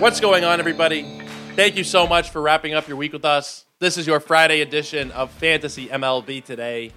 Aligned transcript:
What's 0.00 0.18
going 0.18 0.44
on, 0.44 0.60
everybody? 0.60 1.02
Thank 1.56 1.76
you 1.76 1.84
so 1.84 2.06
much 2.06 2.30
for 2.30 2.40
wrapping 2.40 2.72
up 2.72 2.88
your 2.88 2.96
week 2.96 3.12
with 3.12 3.26
us. 3.26 3.66
This 3.80 3.98
is 3.98 4.06
your 4.06 4.18
Friday 4.18 4.62
edition 4.62 5.10
of 5.10 5.30
Fantasy 5.32 5.88
MLB 5.88 6.42
Today. 6.42 6.92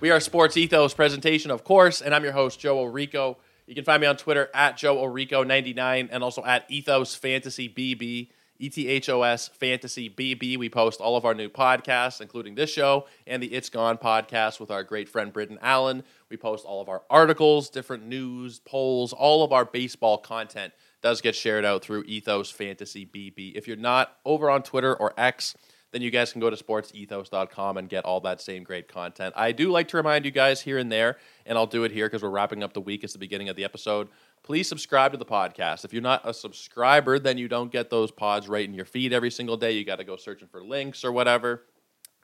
We 0.00 0.10
are 0.10 0.20
Sports 0.20 0.56
Ethos 0.56 0.94
presentation, 0.94 1.50
of 1.50 1.64
course, 1.64 2.00
and 2.00 2.14
I'm 2.14 2.24
your 2.24 2.32
host, 2.32 2.58
Joe 2.58 2.78
Orico. 2.78 3.36
You 3.66 3.74
can 3.74 3.84
find 3.84 4.00
me 4.00 4.06
on 4.06 4.16
Twitter 4.16 4.48
at 4.54 4.78
Joe 4.78 4.96
Orico99 4.96 6.08
and 6.10 6.24
also 6.24 6.42
at 6.46 6.64
Ethos 6.70 7.14
Fantasy 7.14 7.68
BB, 7.68 8.30
E 8.58 8.70
T 8.70 8.88
H 8.88 9.10
O 9.10 9.22
S 9.22 9.48
Fantasy 9.48 10.08
BB. 10.08 10.56
We 10.56 10.70
post 10.70 11.02
all 11.02 11.18
of 11.18 11.26
our 11.26 11.34
new 11.34 11.50
podcasts, 11.50 12.22
including 12.22 12.54
this 12.54 12.70
show 12.70 13.06
and 13.26 13.42
the 13.42 13.52
It's 13.52 13.68
Gone 13.68 13.98
podcast 13.98 14.60
with 14.60 14.70
our 14.70 14.82
great 14.82 15.10
friend 15.10 15.30
Britton 15.30 15.58
Allen. 15.60 16.04
We 16.30 16.38
post 16.38 16.64
all 16.64 16.80
of 16.80 16.88
our 16.88 17.02
articles, 17.10 17.68
different 17.68 18.06
news, 18.06 18.60
polls, 18.60 19.12
all 19.12 19.44
of 19.44 19.52
our 19.52 19.66
baseball 19.66 20.16
content 20.16 20.72
does 21.06 21.20
get 21.20 21.36
shared 21.36 21.64
out 21.64 21.84
through 21.84 22.02
Ethos 22.08 22.50
Fantasy 22.50 23.06
BB. 23.06 23.52
If 23.54 23.68
you're 23.68 23.76
not 23.76 24.16
over 24.24 24.50
on 24.50 24.64
Twitter 24.64 24.92
or 24.92 25.14
X, 25.16 25.54
then 25.92 26.02
you 26.02 26.10
guys 26.10 26.32
can 26.32 26.40
go 26.40 26.50
to 26.50 26.56
sportsethos.com 26.56 27.76
and 27.76 27.88
get 27.88 28.04
all 28.04 28.18
that 28.22 28.40
same 28.40 28.64
great 28.64 28.88
content. 28.88 29.32
I 29.36 29.52
do 29.52 29.70
like 29.70 29.86
to 29.88 29.98
remind 29.98 30.24
you 30.24 30.32
guys 30.32 30.62
here 30.62 30.78
and 30.78 30.90
there, 30.90 31.18
and 31.46 31.56
I'll 31.56 31.68
do 31.68 31.84
it 31.84 31.92
here 31.92 32.06
because 32.06 32.24
we're 32.24 32.30
wrapping 32.30 32.64
up 32.64 32.72
the 32.72 32.80
week. 32.80 33.04
It's 33.04 33.12
the 33.12 33.20
beginning 33.20 33.48
of 33.48 33.54
the 33.54 33.62
episode. 33.62 34.08
Please 34.42 34.68
subscribe 34.68 35.12
to 35.12 35.16
the 35.16 35.24
podcast. 35.24 35.84
If 35.84 35.92
you're 35.92 36.02
not 36.02 36.22
a 36.24 36.34
subscriber, 36.34 37.20
then 37.20 37.38
you 37.38 37.46
don't 37.46 37.70
get 37.70 37.88
those 37.88 38.10
pods 38.10 38.48
right 38.48 38.68
in 38.68 38.74
your 38.74 38.84
feed 38.84 39.12
every 39.12 39.30
single 39.30 39.56
day. 39.56 39.70
You 39.70 39.84
got 39.84 40.00
to 40.00 40.04
go 40.04 40.16
searching 40.16 40.48
for 40.48 40.60
links 40.64 41.04
or 41.04 41.12
whatever. 41.12 41.62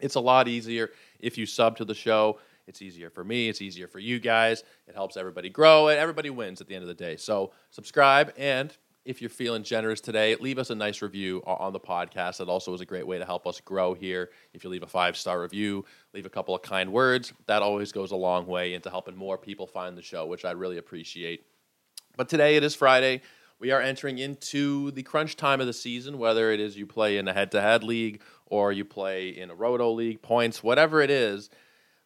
It's 0.00 0.16
a 0.16 0.20
lot 0.20 0.48
easier 0.48 0.90
if 1.20 1.38
you 1.38 1.46
sub 1.46 1.76
to 1.76 1.84
the 1.84 1.94
show. 1.94 2.40
It's 2.66 2.82
easier 2.82 3.10
for 3.10 3.24
me. 3.24 3.48
It's 3.48 3.60
easier 3.60 3.88
for 3.88 3.98
you 3.98 4.20
guys. 4.20 4.62
It 4.86 4.94
helps 4.94 5.16
everybody 5.16 5.48
grow, 5.48 5.88
and 5.88 5.98
everybody 5.98 6.30
wins 6.30 6.60
at 6.60 6.68
the 6.68 6.74
end 6.74 6.82
of 6.82 6.88
the 6.88 6.94
day. 6.94 7.16
So 7.16 7.52
subscribe, 7.70 8.32
and 8.36 8.76
if 9.04 9.20
you're 9.20 9.30
feeling 9.30 9.64
generous 9.64 10.00
today, 10.00 10.36
leave 10.36 10.58
us 10.58 10.70
a 10.70 10.74
nice 10.74 11.02
review 11.02 11.42
on 11.44 11.72
the 11.72 11.80
podcast. 11.80 12.36
That 12.36 12.48
also 12.48 12.72
is 12.72 12.80
a 12.80 12.86
great 12.86 13.06
way 13.06 13.18
to 13.18 13.24
help 13.24 13.46
us 13.48 13.60
grow 13.60 13.94
here. 13.94 14.30
If 14.54 14.62
you 14.62 14.70
leave 14.70 14.84
a 14.84 14.88
five 14.88 15.16
star 15.16 15.42
review, 15.42 15.84
leave 16.14 16.26
a 16.26 16.30
couple 16.30 16.54
of 16.54 16.62
kind 16.62 16.92
words, 16.92 17.32
that 17.46 17.62
always 17.62 17.90
goes 17.90 18.12
a 18.12 18.16
long 18.16 18.46
way 18.46 18.74
into 18.74 18.90
helping 18.90 19.16
more 19.16 19.36
people 19.36 19.66
find 19.66 19.98
the 19.98 20.02
show, 20.02 20.26
which 20.26 20.44
I 20.44 20.52
really 20.52 20.78
appreciate. 20.78 21.44
But 22.16 22.28
today 22.28 22.56
it 22.56 22.62
is 22.62 22.76
Friday. 22.76 23.22
We 23.58 23.70
are 23.70 23.80
entering 23.80 24.18
into 24.18 24.90
the 24.90 25.02
crunch 25.02 25.36
time 25.36 25.60
of 25.60 25.66
the 25.66 25.72
season, 25.72 26.18
whether 26.18 26.50
it 26.50 26.60
is 26.60 26.76
you 26.76 26.86
play 26.86 27.16
in 27.16 27.26
a 27.28 27.32
head 27.32 27.50
to 27.52 27.60
head 27.60 27.82
league 27.82 28.20
or 28.46 28.72
you 28.72 28.84
play 28.84 29.30
in 29.30 29.50
a 29.50 29.54
roto 29.54 29.90
league, 29.90 30.20
points, 30.20 30.62
whatever 30.62 31.00
it 31.00 31.10
is. 31.10 31.48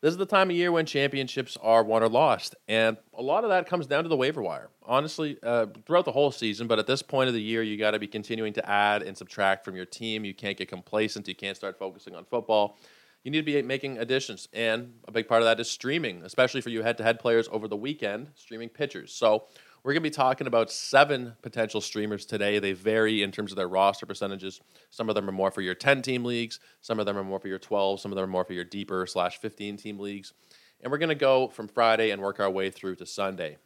This 0.03 0.11
is 0.11 0.19
the 0.19 0.27
time 0.27 0.51
of 0.51 0.57
year 0.57 0.71
when 0.71 0.85
championships 0.85 1.57
are 1.63 1.83
won 1.83 2.03
or 2.03 2.09
lost, 2.09 2.55
and 2.69 2.99
a 3.15 3.23
lot 3.23 3.45
of 3.45 3.51
that 3.51 3.67
comes 3.67 3.87
down 3.87 4.03
to 4.03 4.11
the 4.11 4.17
waiver 4.17 4.43
wire. 4.43 4.69
Honestly, 4.85 5.39
uh, 5.43 5.67
throughout 5.87 6.05
the 6.05 6.13
whole 6.13 6.31
season, 6.31 6.67
but 6.67 6.79
at 6.79 6.87
this 6.87 7.01
point 7.01 7.29
of 7.29 7.35
the 7.35 7.41
year, 7.41 7.63
you 7.63 7.79
got 7.79 7.93
to 7.93 7.99
be 7.99 8.07
continuing 8.07 8.53
to 8.53 8.71
add 8.71 9.03
and 9.03 9.17
subtract 9.17 9.65
from 9.65 9.75
your 9.75 9.87
team. 9.87 10.25
You 10.25 10.35
can't 10.35 10.57
get 10.57 10.69
complacent. 10.69 11.27
You 11.27 11.35
can't 11.35 11.57
start 11.57 11.79
focusing 11.79 12.15
on 12.15 12.27
football. 12.27 12.77
You 13.25 13.31
need 13.31 13.39
to 13.39 13.45
be 13.45 13.61
making 13.63 13.97
additions, 13.99 14.49
and 14.53 14.93
a 15.09 15.13
big 15.13 15.27
part 15.27 15.41
of 15.41 15.47
that 15.47 15.59
is 15.59 15.69
streaming, 15.71 16.23
especially 16.25 16.61
for 16.61 16.69
you 16.69 16.83
head-to-head 16.83 17.19
players 17.19 17.49
over 17.51 17.67
the 17.67 17.77
weekend, 17.77 18.29
streaming 18.35 18.69
pitchers. 18.69 19.15
So 19.15 19.47
we're 19.87 19.93
going 19.93 20.03
to 20.03 20.11
be 20.11 20.15
talking 20.15 20.49
about 20.49 20.69
seven 20.69 21.37
potential 21.43 21.81
streamers 21.81 22.27
today. 22.27 22.59
They 22.59 22.73
vary 22.73 23.23
in 23.23 23.31
terms 23.31 23.53
of 23.53 23.57
their 23.57 23.69
roster 23.69 24.05
percentages. 24.05 24.61
Some 24.91 25.09
of 25.09 25.15
them 25.15 25.29
are 25.29 25.33
more 25.33 25.53
for 25.53 25.61
your 25.61 25.77
10 25.77 26.03
team 26.03 26.25
leagues, 26.25 26.59
some 26.81 26.99
of 26.99 27.07
them 27.07 27.17
are 27.17 27.23
more 27.23 27.39
for 27.39 27.47
your 27.47 27.61
12, 27.61 28.01
some 28.01 28.11
of 28.11 28.17
them 28.17 28.25
are 28.25 28.27
more 28.27 28.45
for 28.45 28.53
your 28.53 28.65
deeper 28.65 29.07
slash 29.07 29.39
15 29.39 29.77
team 29.77 30.01
leagues. 30.01 30.33
And 30.81 30.91
we're 30.91 30.99
going 30.99 31.11
to 31.11 31.15
go 31.15 31.47
from 31.47 31.69
Friday 31.69 32.11
and 32.11 32.21
work 32.21 32.41
our 32.41 32.51
way 32.51 32.69
through 32.69 32.97
to 32.97 33.07
Sunday. 33.07 33.59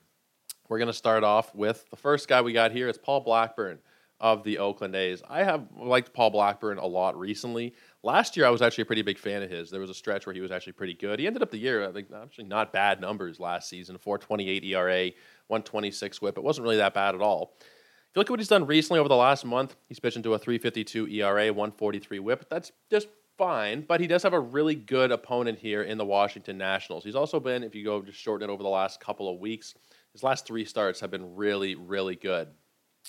We're 0.68 0.76
going 0.76 0.88
to 0.88 0.92
start 0.92 1.24
off 1.24 1.54
with 1.54 1.88
the 1.88 1.96
first 1.96 2.28
guy 2.28 2.42
we 2.42 2.52
got 2.52 2.72
here. 2.72 2.86
It's 2.86 2.98
Paul 2.98 3.20
Blackburn 3.20 3.78
of 4.20 4.44
the 4.44 4.58
Oakland 4.58 4.94
A's. 4.94 5.22
I 5.28 5.42
have 5.42 5.66
liked 5.76 6.12
Paul 6.12 6.30
Blackburn 6.30 6.78
a 6.78 6.86
lot 6.86 7.18
recently. 7.18 7.74
Last 8.02 8.36
year, 8.36 8.46
I 8.46 8.50
was 8.50 8.60
actually 8.60 8.82
a 8.82 8.86
pretty 8.86 9.02
big 9.02 9.18
fan 9.18 9.42
of 9.42 9.50
his. 9.50 9.70
There 9.70 9.80
was 9.80 9.90
a 9.90 9.94
stretch 9.94 10.26
where 10.26 10.34
he 10.34 10.40
was 10.40 10.50
actually 10.50 10.74
pretty 10.74 10.94
good. 10.94 11.18
He 11.18 11.26
ended 11.26 11.42
up 11.42 11.50
the 11.50 11.58
year, 11.58 11.88
I 11.88 11.92
think, 11.92 12.08
actually 12.12 12.44
not 12.44 12.72
bad 12.72 13.00
numbers 13.00 13.40
last 13.40 13.68
season 13.68 13.96
428 13.96 14.64
ERA, 14.64 15.04
126 15.46 16.20
whip. 16.20 16.36
It 16.36 16.44
wasn't 16.44 16.64
really 16.64 16.76
that 16.76 16.94
bad 16.94 17.14
at 17.14 17.22
all. 17.22 17.54
If 17.58 18.16
you 18.16 18.20
look 18.20 18.26
at 18.26 18.30
what 18.30 18.40
he's 18.40 18.48
done 18.48 18.66
recently 18.66 19.00
over 19.00 19.08
the 19.08 19.16
last 19.16 19.44
month, 19.44 19.76
he's 19.88 20.00
pitched 20.00 20.16
into 20.16 20.34
a 20.34 20.38
352 20.38 21.08
ERA, 21.08 21.46
143 21.46 22.18
whip. 22.18 22.46
That's 22.50 22.72
just 22.90 23.08
fine, 23.38 23.82
but 23.88 24.00
he 24.00 24.06
does 24.06 24.22
have 24.22 24.34
a 24.34 24.40
really 24.40 24.74
good 24.74 25.10
opponent 25.10 25.58
here 25.58 25.82
in 25.82 25.96
the 25.96 26.04
Washington 26.04 26.58
Nationals. 26.58 27.04
He's 27.04 27.14
also 27.14 27.40
been, 27.40 27.62
if 27.62 27.74
you 27.74 27.84
go 27.84 28.02
just 28.02 28.18
shorten 28.18 28.50
it 28.50 28.52
over 28.52 28.62
the 28.62 28.68
last 28.68 29.00
couple 29.00 29.32
of 29.32 29.40
weeks, 29.40 29.74
his 30.12 30.22
last 30.22 30.46
three 30.46 30.64
starts 30.64 31.00
have 31.00 31.10
been 31.10 31.36
really, 31.36 31.74
really 31.74 32.16
good 32.16 32.48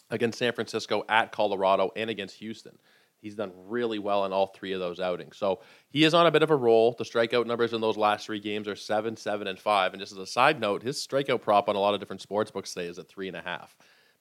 against 0.10 0.40
San 0.40 0.54
Francisco, 0.54 1.04
at 1.10 1.32
Colorado, 1.32 1.92
and 1.96 2.10
against 2.10 2.36
Houston. 2.36 2.78
He's 3.22 3.36
done 3.36 3.52
really 3.68 4.00
well 4.00 4.26
in 4.26 4.34
all 4.34 4.48
three 4.48 4.74
of 4.74 4.80
those 4.80 5.00
outings. 5.00 5.38
So 5.38 5.62
he 5.90 6.04
is 6.04 6.14
on 6.14 6.26
a 6.26 6.32
bit 6.32 6.42
of 6.42 6.50
a 6.50 6.56
roll. 6.56 6.96
The 6.98 7.04
strikeout 7.04 7.46
numbers 7.46 7.72
in 7.72 7.80
those 7.80 7.98
last 7.98 8.26
three 8.26 8.40
games 8.40 8.68
are 8.68 8.76
seven, 8.76 9.16
seven, 9.16 9.48
and 9.48 9.60
five. 9.60 9.94
And 9.94 10.02
just 10.02 10.12
as 10.12 10.18
a 10.18 10.26
side 10.26 10.60
note, 10.60 10.82
his 10.82 10.98
strikeout 10.98 11.42
prop 11.42 11.70
on 11.70 11.76
a 11.76 11.80
lot 11.80 11.94
of 11.94 12.00
different 12.00 12.22
sports 12.22 12.50
books 12.50 12.74
today 12.74 12.88
is 12.88 12.98
at 12.98 13.08
three 13.08 13.28
and 13.28 13.38
a 13.38 13.42
half. 13.42 13.76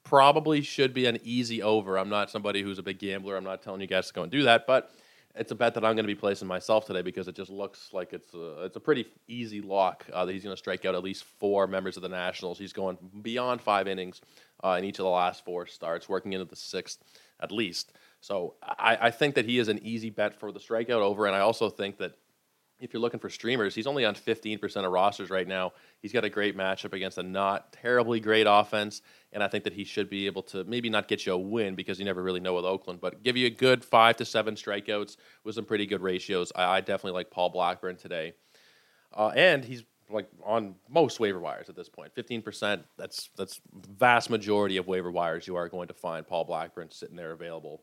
Probably 0.05 0.61
should 0.61 0.93
be 0.93 1.07
an 1.07 1.19
easy 1.25 1.63
over. 1.63 1.99
I'm 1.99 2.11
not 2.11 2.31
somebody 2.31 2.63
who's 2.63 2.79
a 2.79 2.83
big 2.83 2.99
gambler. 2.99 3.37
I'm 3.37 3.45
not 3.45 3.63
telling 3.63 3.81
you 3.81 3.87
guys 3.87 4.09
to 4.09 4.13
go 4.13 4.23
and 4.23 4.31
do 4.31 4.43
that, 4.43 4.67
but 4.67 4.91
it's 5.37 5.53
a 5.53 5.55
bet 5.55 5.75
that 5.75 5.85
I'm 5.85 5.95
going 5.95 6.05
to 6.05 6.13
be 6.13 6.15
placing 6.15 6.49
myself 6.49 6.87
today 6.87 7.03
because 7.03 7.29
it 7.29 7.37
just 7.37 7.51
looks 7.51 7.91
like 7.93 8.13
it's 8.13 8.35
a, 8.35 8.65
it's 8.65 8.77
a 8.77 8.81
pretty 8.81 9.07
easy 9.29 9.61
lock 9.61 10.05
uh, 10.13 10.25
that 10.25 10.33
he's 10.33 10.43
going 10.43 10.55
to 10.55 10.59
strike 10.59 10.85
out 10.85 10.95
at 10.95 11.03
least 11.03 11.25
four 11.25 11.67
members 11.67 11.97
of 11.97 12.03
the 12.03 12.09
Nationals. 12.09 12.59
He's 12.59 12.73
going 12.73 12.99
beyond 13.23 13.61
five 13.61 13.87
innings 13.87 14.21
uh, 14.65 14.77
in 14.79 14.85
each 14.85 14.99
of 14.99 15.05
the 15.05 15.11
last 15.11 15.45
four 15.45 15.67
starts, 15.67 16.09
working 16.09 16.33
into 16.33 16.45
the 16.45 16.57
sixth 16.57 16.99
at 17.41 17.53
least. 17.53 17.93
So 18.21 18.55
I, 18.63 18.99
I 19.03 19.11
think 19.11 19.35
that 19.37 19.47
he 19.47 19.59
is 19.59 19.69
an 19.69 19.79
easy 19.83 20.11
bet 20.11 20.39
for 20.39 20.53
the 20.53 20.61
strikeout 20.61 20.91
over, 20.91 21.27
and 21.27 21.35
I 21.35 21.41
also 21.41 21.71
think 21.71 21.99
that 21.99 22.15
if 22.81 22.93
you're 22.93 23.01
looking 23.01 23.21
for 23.21 23.29
streamers, 23.29 23.75
he's 23.75 23.87
only 23.87 24.05
on 24.05 24.15
15% 24.15 24.85
of 24.85 24.91
rosters 24.91 25.31
right 25.31 25.47
now. 25.47 25.73
He's 26.01 26.13
got 26.13 26.25
a 26.25 26.31
great 26.31 26.57
matchup 26.57 26.93
against 26.93 27.19
a 27.19 27.23
not 27.23 27.73
terribly 27.73 28.21
great 28.21 28.47
offense, 28.49 29.03
and 29.33 29.43
I 29.43 29.49
think 29.49 29.65
that 29.65 29.75
he 29.75 29.85
should 29.85 30.09
be 30.09 30.27
able 30.27 30.43
to 30.45 30.65
maybe 30.65 30.89
not 30.89 31.07
get 31.07 31.27
you 31.27 31.35
a 31.35 31.39
win 31.39 31.75
because 31.75 31.99
you 31.99 32.05
never 32.05 32.23
really 32.23 32.41
know 32.41 32.55
with 32.55 32.65
Oakland, 32.65 33.01
but 33.01 33.23
give 33.23 33.37
you 33.37 33.47
a 33.47 33.51
good 33.51 33.85
five 33.85 34.17
to 34.17 34.25
seven 34.25 34.55
strikeouts 34.55 35.17
with 35.45 35.55
some 35.55 35.65
pretty 35.65 35.87
good 35.87 36.01
ratios. 36.01 36.53
I, 36.57 36.77
I 36.77 36.81
definitely 36.81 37.13
like 37.13 37.31
Paul 37.31 37.51
Blackburn 37.51 37.97
today, 37.97 38.33
uh, 39.15 39.29
and 39.29 39.65
he's 39.65 39.85
like 40.09 40.29
on 40.45 40.75
most 40.89 41.21
waiver 41.21 41.39
wires 41.39 41.69
at 41.69 41.77
this 41.77 41.89
point. 41.89 42.15
15%, 42.15 42.83
that's 42.97 43.31
that's 43.37 43.61
vast 43.99 44.31
majority 44.31 44.77
of 44.77 44.87
waiver 44.87 45.11
wires 45.11 45.47
you 45.47 45.57
are 45.57 45.69
going 45.69 45.89
to 45.89 45.95
find 45.95 46.27
Paul 46.27 46.45
Blackburn 46.45 46.91
sitting 46.91 47.17
there 47.17 47.33
available. 47.33 47.83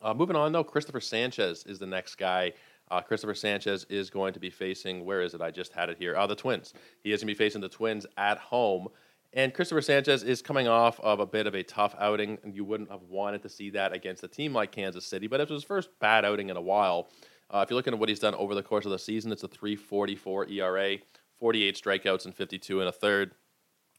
Uh, 0.00 0.12
moving 0.12 0.36
on 0.36 0.52
though, 0.52 0.64
Christopher 0.64 1.00
Sanchez 1.00 1.64
is 1.64 1.78
the 1.78 1.86
next 1.86 2.16
guy 2.16 2.52
uh, 2.90 3.00
Christopher 3.00 3.34
Sanchez 3.34 3.84
is 3.88 4.10
going 4.10 4.34
to 4.34 4.40
be 4.40 4.50
facing, 4.50 5.04
where 5.04 5.22
is 5.22 5.34
it? 5.34 5.40
I 5.40 5.50
just 5.50 5.72
had 5.72 5.88
it 5.88 5.98
here. 5.98 6.16
Uh, 6.16 6.26
the 6.26 6.34
Twins. 6.34 6.74
He 7.02 7.12
is 7.12 7.20
going 7.20 7.28
to 7.28 7.34
be 7.34 7.44
facing 7.44 7.60
the 7.60 7.68
Twins 7.68 8.06
at 8.16 8.38
home. 8.38 8.88
And 9.32 9.52
Christopher 9.52 9.82
Sanchez 9.82 10.22
is 10.22 10.42
coming 10.42 10.68
off 10.68 11.00
of 11.00 11.18
a 11.18 11.26
bit 11.26 11.48
of 11.48 11.54
a 11.54 11.62
tough 11.62 11.96
outing, 11.98 12.38
and 12.44 12.54
you 12.54 12.64
wouldn't 12.64 12.90
have 12.90 13.02
wanted 13.02 13.42
to 13.42 13.48
see 13.48 13.70
that 13.70 13.92
against 13.92 14.22
a 14.22 14.28
team 14.28 14.52
like 14.52 14.70
Kansas 14.70 15.04
City, 15.04 15.26
but 15.26 15.40
it 15.40 15.48
was 15.48 15.62
his 15.62 15.64
first 15.64 15.88
bad 15.98 16.24
outing 16.24 16.50
in 16.50 16.56
a 16.56 16.62
while. 16.62 17.08
Uh, 17.50 17.58
if 17.58 17.70
you're 17.70 17.76
looking 17.76 17.94
at 17.94 17.98
what 17.98 18.08
he's 18.08 18.20
done 18.20 18.34
over 18.34 18.54
the 18.54 18.62
course 18.62 18.84
of 18.84 18.92
the 18.92 18.98
season, 18.98 19.32
it's 19.32 19.42
a 19.42 19.48
344 19.48 20.48
ERA, 20.48 20.98
48 21.40 21.74
strikeouts, 21.74 22.24
and 22.26 22.34
52 22.34 22.80
and 22.80 22.88
a 22.88 22.92
third. 22.92 23.32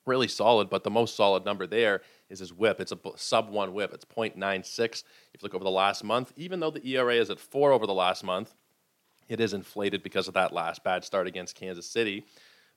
Really 0.06 0.28
solid, 0.28 0.70
but 0.70 0.84
the 0.84 0.92
most 0.92 1.16
solid 1.16 1.44
number 1.44 1.68
there 1.68 2.02
is 2.30 2.40
his 2.40 2.54
whip. 2.54 2.80
It's 2.80 2.92
a 2.92 3.00
sub 3.16 3.50
one 3.50 3.74
whip. 3.74 3.92
It's 3.94 4.06
0.96. 4.06 4.80
If 4.80 5.04
you 5.34 5.40
look 5.42 5.56
over 5.56 5.64
the 5.64 5.72
last 5.72 6.04
month, 6.04 6.32
even 6.38 6.60
though 6.60 6.72
the 6.72 6.88
ERA 6.88 7.16
is 7.16 7.30
at 7.30 7.40
four 7.40 7.72
over 7.72 7.88
the 7.88 7.94
last 7.94 8.24
month, 8.24 8.54
it 9.28 9.40
is 9.40 9.54
inflated 9.54 10.04
because 10.04 10.28
of 10.28 10.34
that 10.36 10.54
last 10.54 10.84
bad 10.84 11.04
start 11.04 11.28
against 11.28 11.56
Kansas 11.56 11.90
City. 11.90 12.26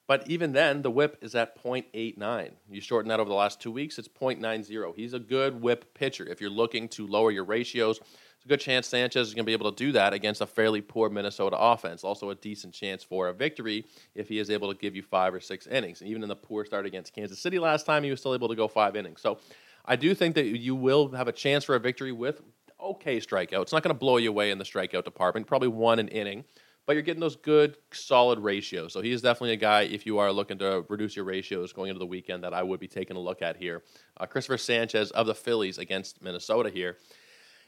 But 0.06 0.27
even 0.27 0.53
then, 0.53 0.81
the 0.81 0.91
whip 0.91 1.19
is 1.21 1.35
at 1.35 1.62
0.89. 1.62 2.53
You 2.71 2.81
shorten 2.81 3.11
that 3.11 3.21
over 3.21 3.29
the 3.29 3.35
last 3.35 3.61
two 3.61 3.71
weeks, 3.71 3.99
it's 3.99 4.09
0.90. 4.09 4.97
He's 4.97 5.12
a 5.12 5.19
good 5.19 5.61
whip 5.61 5.93
pitcher. 5.93 6.27
If 6.27 6.41
you're 6.41 6.49
looking 6.49 6.89
to 6.91 7.06
lower 7.06 7.31
your 7.31 7.45
ratios, 7.45 7.99
it's 7.99 8.45
a 8.47 8.49
good 8.49 8.61
chance 8.61 8.87
Sanchez 8.87 9.29
is 9.29 9.35
going 9.35 9.45
to 9.45 9.47
be 9.47 9.53
able 9.53 9.71
to 9.71 9.77
do 9.77 9.93
that 9.93 10.15
against 10.15 10.41
a 10.41 10.47
fairly 10.47 10.81
poor 10.81 11.11
Minnesota 11.11 11.59
offense. 11.59 12.05
Also, 12.05 12.31
a 12.31 12.35
decent 12.35 12.73
chance 12.73 13.05
for 13.05 13.29
a 13.29 13.35
victory 13.35 13.85
if 14.15 14.29
he 14.29 14.39
is 14.39 14.49
able 14.49 14.73
to 14.73 14.79
give 14.79 14.97
you 14.97 15.03
five 15.03 15.35
or 15.35 15.41
six 15.41 15.67
innings. 15.67 16.00
And 16.00 16.09
even 16.09 16.23
in 16.23 16.29
the 16.31 16.37
poor 16.37 16.65
start 16.65 16.87
against 16.87 17.12
Kansas 17.12 17.39
City 17.39 17.59
last 17.59 17.85
time, 17.85 18.03
he 18.03 18.11
was 18.11 18.21
still 18.21 18.35
able 18.35 18.49
to 18.49 18.55
go 18.55 18.67
five 18.67 18.97
innings. 18.97 19.21
So 19.21 19.39
I 19.85 19.97
do 19.97 20.15
think 20.15 20.37
that 20.37 20.47
you 20.47 20.75
will 20.75 21.11
have 21.11 21.29
a 21.29 21.33
chance 21.33 21.65
for 21.65 21.75
a 21.75 21.81
victory 21.81 22.12
with 22.12 22.41
okay 22.81 23.19
strikeout. 23.19 23.63
It's 23.63 23.73
not 23.73 23.83
going 23.83 23.95
to 23.95 23.99
blow 23.99 24.17
you 24.17 24.31
away 24.31 24.51
in 24.51 24.59
the 24.59 24.65
strikeout 24.65 25.05
department. 25.05 25.47
Probably 25.47 25.69
one 25.69 25.99
an 25.99 26.09
inning, 26.09 26.45
but 26.87 26.95
you're 26.95 27.03
getting 27.03 27.21
those 27.21 27.37
good, 27.37 27.77
solid 27.93 28.39
ratios. 28.39 28.93
So 28.93 29.01
he 29.01 29.13
is 29.13 29.23
definitely 29.23 29.53
a 29.53 29.57
guy 29.57 29.83
if 29.83 30.07
you 30.07 30.19
are 30.19 30.33
looking 30.33 30.59
to 30.59 30.85
reduce 30.89 31.17
your 31.17 31.25
ratios 31.25 31.73
going 31.73 31.91
into 31.91 31.99
the 31.99 32.07
weekend 32.07 32.45
that 32.45 32.55
I 32.55 32.63
would 32.63 32.81
be 32.81 32.89
taking 32.89 33.17
a 33.17 33.21
look 33.21 33.43
at 33.43 33.57
here. 33.57 33.83
Uh, 34.17 34.27
Christopher 34.27 34.59
Sanchez 34.59 35.11
of 35.11 35.27
the 35.27 35.35
Phillies 35.35 35.79
against 35.79 36.23
Minnesota 36.23 36.71
here, 36.71 36.97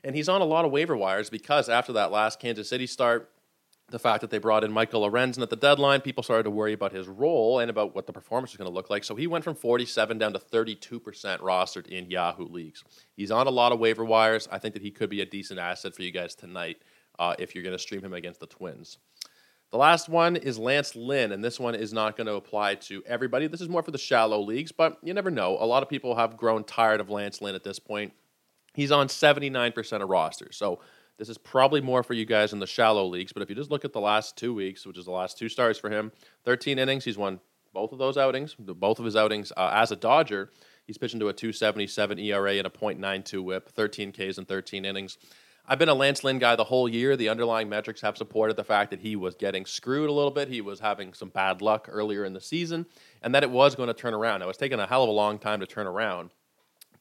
and 0.05 0.15
he's 0.15 0.29
on 0.29 0.41
a 0.41 0.45
lot 0.45 0.65
of 0.65 0.71
waiver 0.71 0.97
wires 0.97 1.31
because 1.31 1.69
after 1.69 1.93
that 1.95 2.11
last 2.11 2.41
Kansas 2.41 2.69
City 2.69 2.87
start. 2.87 3.31
The 3.91 3.99
fact 3.99 4.21
that 4.21 4.31
they 4.31 4.39
brought 4.39 4.65
in 4.65 4.73
Michael 4.73 5.09
Lorenzen 5.09 5.43
at 5.43 5.51
the 5.51 5.57
deadline, 5.57 6.01
people 6.01 6.23
started 6.23 6.45
to 6.45 6.51
worry 6.51 6.73
about 6.73 6.93
his 6.93 7.09
role 7.09 7.59
and 7.59 7.71
about 7.71 7.95
what 7.95 8.07
the 8.07 8.13
performance 8.13 8.53
was 8.53 8.57
going 8.57 8.71
to 8.71 8.75
look 8.75 8.91
like. 8.91 9.05
So 9.05 9.15
he 9.15 9.27
went 9.27 9.45
from 9.45 9.55
47 9.55 10.19
down 10.19 10.33
to 10.33 10.39
32% 10.39 11.01
rostered 11.39 11.87
in 11.89 12.11
Yahoo 12.11 12.47
leagues. 12.47 12.85
He's 13.17 13.31
on 13.31 13.47
a 13.47 13.51
lot 13.51 13.73
of 13.73 13.79
waiver 13.79 14.05
wires. 14.05 14.49
I 14.51 14.59
think 14.59 14.75
that 14.75 14.83
he 14.83 14.91
could 14.91 15.11
be 15.11 15.21
a 15.21 15.27
decent 15.27 15.59
asset 15.59 15.95
for 15.95 16.03
you 16.03 16.11
guys 16.11 16.35
tonight 16.35 16.79
uh, 17.19 17.35
if 17.39 17.55
you're 17.55 17.65
going 17.65 17.77
to 17.77 17.83
stream 17.83 18.05
him 18.05 18.15
against 18.15 18.41
the 18.41 18.47
Twins. 18.47 18.99
The 19.71 19.79
last 19.79 20.09
one 20.09 20.35
is 20.35 20.59
Lance 20.59 20.97
Lynn, 20.97 21.31
and 21.31 21.45
this 21.45 21.61
one 21.61 21.77
is 21.77 21.93
not 21.93 22.17
going 22.17 22.27
to 22.27 22.35
apply 22.35 22.75
to 22.77 23.05
everybody. 23.07 23.47
This 23.47 23.61
is 23.61 23.69
more 23.69 23.85
for 23.85 23.93
the 23.93 23.99
shallow 23.99 24.41
leagues, 24.41 24.73
but 24.73 24.99
you 25.03 25.15
never 25.15 25.31
know. 25.31 25.57
A 25.61 25.67
lot 25.67 25.85
of 25.85 25.89
people 25.89 26.17
have 26.17 26.37
grown 26.37 26.65
tired 26.65 27.01
of 27.01 27.09
Lance 27.09 27.41
Lynn 27.41 27.55
at 27.55 27.63
this 27.63 27.79
point. 27.79 28.13
He's 28.75 28.91
on 28.91 29.07
79% 29.07 30.03
of 30.03 30.09
rosters. 30.09 30.57
So 30.57 30.81
this 31.20 31.28
is 31.28 31.37
probably 31.37 31.82
more 31.82 32.02
for 32.02 32.14
you 32.14 32.25
guys 32.25 32.55
in 32.55 32.61
the 32.61 32.67
shallow 32.67 33.05
leagues, 33.05 33.31
but 33.31 33.43
if 33.43 33.50
you 33.50 33.55
just 33.55 33.70
look 33.70 33.84
at 33.84 33.93
the 33.93 34.00
last 34.00 34.38
two 34.38 34.55
weeks, 34.55 34.87
which 34.87 34.96
is 34.96 35.05
the 35.05 35.11
last 35.11 35.37
two 35.37 35.50
starts 35.50 35.78
for 35.78 35.90
him, 35.90 36.12
13 36.46 36.78
innings, 36.78 37.05
he's 37.05 37.19
won 37.19 37.40
both 37.75 37.93
of 37.93 37.99
those 37.99 38.17
outings, 38.17 38.55
both 38.58 38.99
of 38.99 39.05
his 39.05 39.17
outings 39.17 39.52
uh, 39.55 39.70
as 39.75 39.93
a 39.93 39.96
Dodger. 39.96 40.49
He's 40.87 40.96
pitching 40.96 41.20
to 41.20 41.28
a 41.28 41.34
277 41.34 42.19
ERA 42.19 42.55
and 42.55 42.67
a 42.67 42.70
.92 42.70 43.44
whip, 43.44 43.69
13 43.69 44.12
Ks 44.12 44.38
in 44.38 44.46
13 44.46 44.87
innings. 44.87 45.19
I've 45.67 45.78
been 45.78 45.90
a 45.90 45.94
Lance 45.94 46.25
Lynn 46.25 46.38
guy 46.38 46.56
the 46.56 46.64
whole 46.64 46.88
year. 46.88 47.19
The 47.19 47.28
underlying 47.28 47.69
metrics 47.69 48.00
have 48.00 48.17
supported 48.17 48.56
the 48.56 48.64
fact 48.64 48.90
that 48.90 49.00
he 49.00 49.14
was 49.14 49.34
getting 49.34 49.67
screwed 49.67 50.08
a 50.08 50.14
little 50.14 50.31
bit. 50.31 50.49
He 50.49 50.62
was 50.62 50.81
having 50.81 51.12
some 51.12 51.28
bad 51.28 51.61
luck 51.61 51.87
earlier 51.93 52.25
in 52.25 52.32
the 52.32 52.40
season, 52.40 52.87
and 53.20 53.34
that 53.34 53.43
it 53.43 53.50
was 53.50 53.75
going 53.75 53.88
to 53.88 53.94
turn 53.94 54.14
around. 54.14 54.40
It 54.40 54.49
was 54.49 54.56
taking 54.56 54.81
a 54.81 54.87
hell 54.87 55.02
of 55.02 55.11
a 55.11 55.12
long 55.12 55.38
time 55.38 55.61
to 55.61 55.67
turn 55.67 55.87
around. 55.87 56.31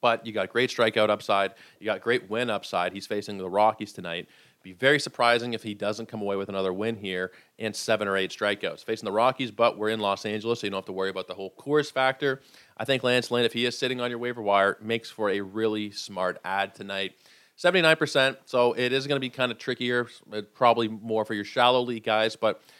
But 0.01 0.25
you 0.25 0.31
got 0.31 0.49
great 0.49 0.69
strikeout 0.69 1.09
upside. 1.09 1.53
You 1.79 1.85
got 1.85 2.01
great 2.01 2.29
win 2.29 2.49
upside. 2.49 2.93
He's 2.93 3.07
facing 3.07 3.37
the 3.37 3.49
Rockies 3.49 3.91
tonight. 3.93 4.27
Be 4.61 4.73
very 4.73 4.99
surprising 4.99 5.53
if 5.53 5.63
he 5.63 5.73
doesn't 5.73 6.07
come 6.07 6.21
away 6.21 6.35
with 6.35 6.49
another 6.49 6.73
win 6.73 6.97
here 6.97 7.31
and 7.57 7.73
seven 7.73 8.07
or 8.07 8.17
eight 8.17 8.31
strikeouts. 8.31 8.83
Facing 8.83 9.05
the 9.05 9.11
Rockies, 9.11 9.51
but 9.51 9.77
we're 9.77 9.89
in 9.89 10.01
Los 10.01 10.25
Angeles, 10.25 10.59
so 10.59 10.67
you 10.67 10.71
don't 10.71 10.79
have 10.79 10.85
to 10.85 10.91
worry 10.91 11.09
about 11.09 11.27
the 11.27 11.33
whole 11.33 11.53
Coors 11.57 11.91
factor. 11.91 12.41
I 12.77 12.83
think 12.83 13.03
Lance 13.03 13.31
Lynn, 13.31 13.45
if 13.45 13.53
he 13.53 13.65
is 13.65 13.77
sitting 13.77 14.01
on 14.01 14.09
your 14.09 14.19
waiver 14.19 14.41
wire, 14.41 14.77
makes 14.81 15.09
for 15.09 15.29
a 15.29 15.39
really 15.39 15.91
smart 15.91 16.39
ad 16.43 16.75
tonight. 16.75 17.13
79%, 17.57 18.37
so 18.45 18.73
it 18.73 18.91
is 18.91 19.07
going 19.07 19.15
to 19.15 19.21
be 19.21 19.29
kind 19.29 19.51
of 19.51 19.57
trickier, 19.57 20.07
probably 20.53 20.87
more 20.87 21.23
for 21.23 21.33
your 21.33 21.45
shallow 21.45 21.81
league 21.81 22.03
guys, 22.03 22.35
but– 22.35 22.61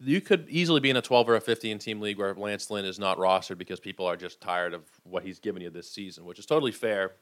you 0.00 0.20
could 0.20 0.46
easily 0.48 0.80
be 0.80 0.90
in 0.90 0.96
a 0.96 1.02
12 1.02 1.28
or 1.28 1.36
a 1.36 1.40
15 1.40 1.78
team 1.78 2.00
league 2.00 2.18
where 2.18 2.34
Lance 2.34 2.70
Lynn 2.70 2.84
is 2.84 2.98
not 2.98 3.18
rostered 3.18 3.58
because 3.58 3.80
people 3.80 4.06
are 4.06 4.16
just 4.16 4.40
tired 4.40 4.72
of 4.72 4.82
what 5.04 5.22
he's 5.22 5.38
given 5.38 5.62
you 5.62 5.70
this 5.70 5.90
season, 5.90 6.24
which 6.24 6.38
is 6.38 6.46
totally 6.46 6.72
fair. 6.72 7.12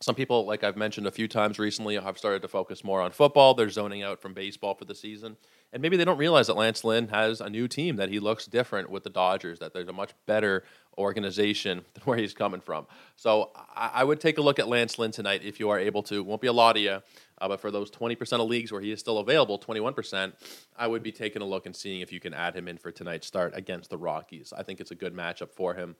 Some 0.00 0.14
people, 0.14 0.44
like 0.44 0.64
I've 0.64 0.76
mentioned 0.76 1.06
a 1.06 1.10
few 1.10 1.28
times 1.28 1.58
recently, 1.58 1.96
have 1.96 2.18
started 2.18 2.42
to 2.42 2.48
focus 2.48 2.82
more 2.82 3.00
on 3.00 3.12
football. 3.12 3.54
They're 3.54 3.70
zoning 3.70 4.02
out 4.02 4.20
from 4.20 4.34
baseball 4.34 4.74
for 4.74 4.84
the 4.84 4.94
season. 4.94 5.36
And 5.72 5.80
maybe 5.80 5.96
they 5.96 6.04
don't 6.04 6.18
realize 6.18 6.48
that 6.48 6.56
Lance 6.56 6.84
Lynn 6.84 7.08
has 7.08 7.40
a 7.40 7.48
new 7.48 7.68
team, 7.68 7.96
that 7.96 8.08
he 8.08 8.18
looks 8.18 8.46
different 8.46 8.90
with 8.90 9.04
the 9.04 9.10
Dodgers, 9.10 9.60
that 9.60 9.72
there's 9.72 9.88
a 9.88 9.92
much 9.92 10.10
better 10.26 10.64
organization 10.98 11.84
than 11.94 12.02
where 12.04 12.18
he's 12.18 12.34
coming 12.34 12.60
from. 12.60 12.86
So 13.16 13.52
I, 13.74 14.04
would 14.04 14.20
take 14.20 14.38
a 14.38 14.42
look 14.42 14.58
at 14.58 14.68
Lance 14.68 14.98
Lynn 14.98 15.10
tonight 15.10 15.42
if 15.44 15.58
you 15.60 15.70
are 15.70 15.78
able 15.78 16.02
to. 16.04 16.22
Won't 16.22 16.40
be 16.40 16.48
a 16.48 16.52
lot 16.52 16.76
of 16.76 16.82
you, 16.82 17.00
uh, 17.38 17.48
but 17.48 17.60
for 17.60 17.70
those 17.70 17.90
20% 17.90 18.40
of 18.40 18.48
leagues 18.48 18.72
where 18.72 18.80
he 18.80 18.92
is 18.92 19.00
still 19.00 19.18
available, 19.18 19.58
21%, 19.58 20.32
I 20.76 20.86
would 20.86 21.02
be 21.02 21.12
taking 21.12 21.42
a 21.42 21.44
look 21.44 21.66
and 21.66 21.74
seeing 21.74 22.00
if 22.00 22.12
you 22.12 22.20
can 22.20 22.34
add 22.34 22.54
him 22.54 22.68
in 22.68 22.78
for 22.78 22.90
tonight's 22.90 23.26
start 23.26 23.52
against 23.56 23.90
the 23.90 23.98
Rockies. 23.98 24.52
I 24.56 24.62
think 24.62 24.80
it's 24.80 24.90
a 24.90 24.96
good 24.96 25.14
matchup 25.14 25.50
for 25.50 25.74
him. 25.74 25.96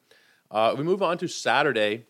Uh, 0.50 0.74
we 0.76 0.84
move 0.84 1.02
on 1.02 1.18
to 1.18 1.28
Saturday. 1.28 2.06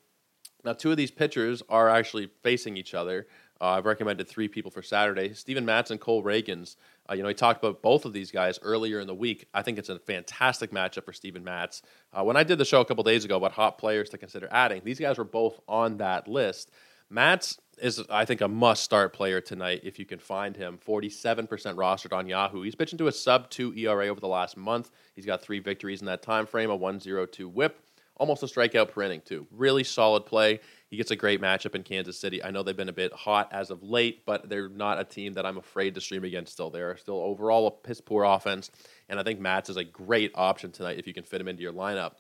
Now, 0.64 0.72
two 0.72 0.90
of 0.90 0.96
these 0.96 1.10
pitchers 1.10 1.62
are 1.68 1.88
actually 1.88 2.30
facing 2.42 2.76
each 2.76 2.94
other. 2.94 3.26
Uh, 3.60 3.76
I've 3.78 3.86
recommended 3.86 4.28
three 4.28 4.48
people 4.48 4.70
for 4.70 4.82
Saturday: 4.82 5.32
Steven 5.34 5.64
Matz 5.64 5.90
and 5.90 6.00
Cole 6.00 6.22
Ragans. 6.22 6.76
Uh, 7.08 7.14
you 7.14 7.22
know, 7.22 7.28
he 7.28 7.34
talked 7.34 7.62
about 7.62 7.82
both 7.82 8.04
of 8.04 8.12
these 8.12 8.30
guys 8.30 8.58
earlier 8.62 8.98
in 8.98 9.06
the 9.06 9.14
week. 9.14 9.46
I 9.54 9.62
think 9.62 9.78
it's 9.78 9.90
a 9.90 9.98
fantastic 9.98 10.70
matchup 10.70 11.04
for 11.04 11.12
Steven 11.12 11.44
Matz. 11.44 11.82
Uh, 12.12 12.24
when 12.24 12.36
I 12.36 12.42
did 12.42 12.58
the 12.58 12.64
show 12.64 12.80
a 12.80 12.84
couple 12.84 13.04
days 13.04 13.24
ago 13.24 13.36
about 13.36 13.52
hot 13.52 13.78
players 13.78 14.08
to 14.10 14.18
consider 14.18 14.48
adding, 14.50 14.82
these 14.84 14.98
guys 14.98 15.18
were 15.18 15.24
both 15.24 15.60
on 15.68 15.98
that 15.98 16.26
list. 16.26 16.70
Matz 17.10 17.58
is, 17.80 18.02
I 18.10 18.24
think, 18.24 18.40
a 18.40 18.48
must-start 18.48 19.12
player 19.12 19.40
tonight 19.40 19.80
if 19.84 19.98
you 19.98 20.04
can 20.04 20.18
find 20.18 20.56
him. 20.56 20.78
Forty-seven 20.78 21.46
percent 21.46 21.76
rostered 21.76 22.16
on 22.16 22.26
Yahoo. 22.26 22.62
He's 22.62 22.74
pitching 22.74 22.98
to 22.98 23.08
a 23.08 23.12
sub-two 23.12 23.74
ERA 23.76 24.08
over 24.08 24.20
the 24.20 24.28
last 24.28 24.56
month. 24.56 24.90
He's 25.14 25.26
got 25.26 25.42
three 25.42 25.58
victories 25.58 26.00
in 26.00 26.06
that 26.06 26.22
time 26.22 26.46
frame, 26.46 26.70
a 26.70 26.76
one-zero-two 26.76 27.48
WHIP 27.48 27.80
almost 28.16 28.42
a 28.42 28.46
strikeout 28.46 28.90
per 28.90 29.02
inning 29.02 29.22
too. 29.24 29.46
Really 29.50 29.84
solid 29.84 30.26
play. 30.26 30.60
He 30.88 30.96
gets 30.96 31.10
a 31.10 31.16
great 31.16 31.40
matchup 31.40 31.74
in 31.74 31.82
Kansas 31.82 32.18
City. 32.18 32.42
I 32.42 32.50
know 32.50 32.62
they've 32.62 32.76
been 32.76 32.88
a 32.88 32.92
bit 32.92 33.12
hot 33.12 33.48
as 33.52 33.70
of 33.70 33.82
late, 33.82 34.24
but 34.24 34.48
they're 34.48 34.68
not 34.68 35.00
a 35.00 35.04
team 35.04 35.32
that 35.34 35.44
I'm 35.44 35.58
afraid 35.58 35.94
to 35.94 36.00
stream 36.00 36.24
against. 36.24 36.52
Still, 36.52 36.70
they 36.70 36.80
are 36.80 36.96
still 36.96 37.18
overall 37.18 37.66
a 37.66 37.70
piss 37.70 38.00
poor 38.00 38.24
offense, 38.24 38.70
and 39.08 39.18
I 39.18 39.22
think 39.22 39.40
Matz 39.40 39.68
is 39.68 39.76
a 39.76 39.84
great 39.84 40.30
option 40.34 40.70
tonight 40.70 40.98
if 40.98 41.06
you 41.06 41.14
can 41.14 41.24
fit 41.24 41.40
him 41.40 41.48
into 41.48 41.62
your 41.62 41.72
lineup. 41.72 42.12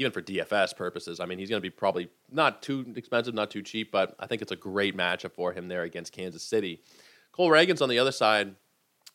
Even 0.00 0.12
for 0.12 0.22
DFS 0.22 0.74
purposes, 0.74 1.20
I 1.20 1.26
mean, 1.26 1.38
he's 1.38 1.50
going 1.50 1.60
to 1.60 1.62
be 1.62 1.68
probably 1.68 2.08
not 2.32 2.62
too 2.62 2.90
expensive, 2.96 3.34
not 3.34 3.50
too 3.50 3.60
cheap, 3.60 3.92
but 3.92 4.16
I 4.18 4.26
think 4.26 4.40
it's 4.40 4.50
a 4.50 4.56
great 4.56 4.96
matchup 4.96 5.34
for 5.34 5.52
him 5.52 5.68
there 5.68 5.82
against 5.82 6.14
Kansas 6.14 6.42
City. 6.42 6.80
Cole 7.32 7.50
Ragans 7.50 7.82
on 7.82 7.90
the 7.90 7.98
other 7.98 8.10
side, 8.10 8.54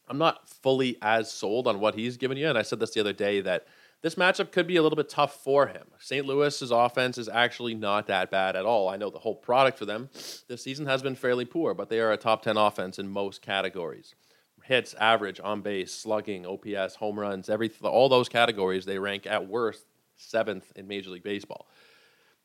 I'm 0.07 0.19
not 0.19 0.47
fully 0.47 0.99
as 1.01 1.31
sold 1.31 1.67
on 1.67 1.79
what 1.79 1.95
he's 1.95 2.17
given 2.17 2.37
you, 2.37 2.47
and 2.47 2.55
I 2.55 2.61
said 2.61 2.79
this 2.79 2.91
the 2.91 2.99
other 2.99 3.13
day 3.13 3.41
that 3.41 3.65
this 4.03 4.13
matchup 4.13 4.51
could 4.51 4.67
be 4.67 4.75
a 4.75 4.83
little 4.83 4.95
bit 4.95 5.09
tough 5.09 5.43
for 5.43 5.65
him. 5.65 5.87
St. 5.97 6.23
Louis's 6.23 6.69
offense 6.69 7.17
is 7.17 7.27
actually 7.27 7.73
not 7.73 8.05
that 8.05 8.29
bad 8.29 8.55
at 8.55 8.67
all. 8.67 8.87
I 8.87 8.97
know 8.97 9.09
the 9.09 9.17
whole 9.17 9.33
product 9.33 9.79
for 9.79 9.85
them 9.85 10.11
this 10.47 10.61
season 10.61 10.85
has 10.85 11.01
been 11.01 11.15
fairly 11.15 11.45
poor, 11.45 11.73
but 11.73 11.89
they 11.89 11.99
are 11.99 12.11
a 12.11 12.17
top 12.17 12.43
10 12.43 12.57
offense 12.57 12.99
in 12.99 13.07
most 13.07 13.41
categories. 13.41 14.13
Hits, 14.61 14.93
average, 14.99 15.39
on 15.43 15.61
base, 15.61 15.91
slugging, 15.91 16.45
OPS, 16.45 16.97
home 16.97 17.19
runs, 17.19 17.49
every 17.49 17.71
all 17.81 18.07
those 18.07 18.29
categories 18.29 18.85
they 18.85 18.99
rank 18.99 19.25
at 19.25 19.47
worst 19.47 19.85
seventh 20.17 20.71
in 20.75 20.87
Major 20.87 21.09
League 21.09 21.23
Baseball. 21.23 21.67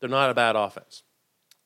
They're 0.00 0.08
not 0.08 0.31
a 0.31 0.34
bad 0.34 0.56
offense. 0.56 1.02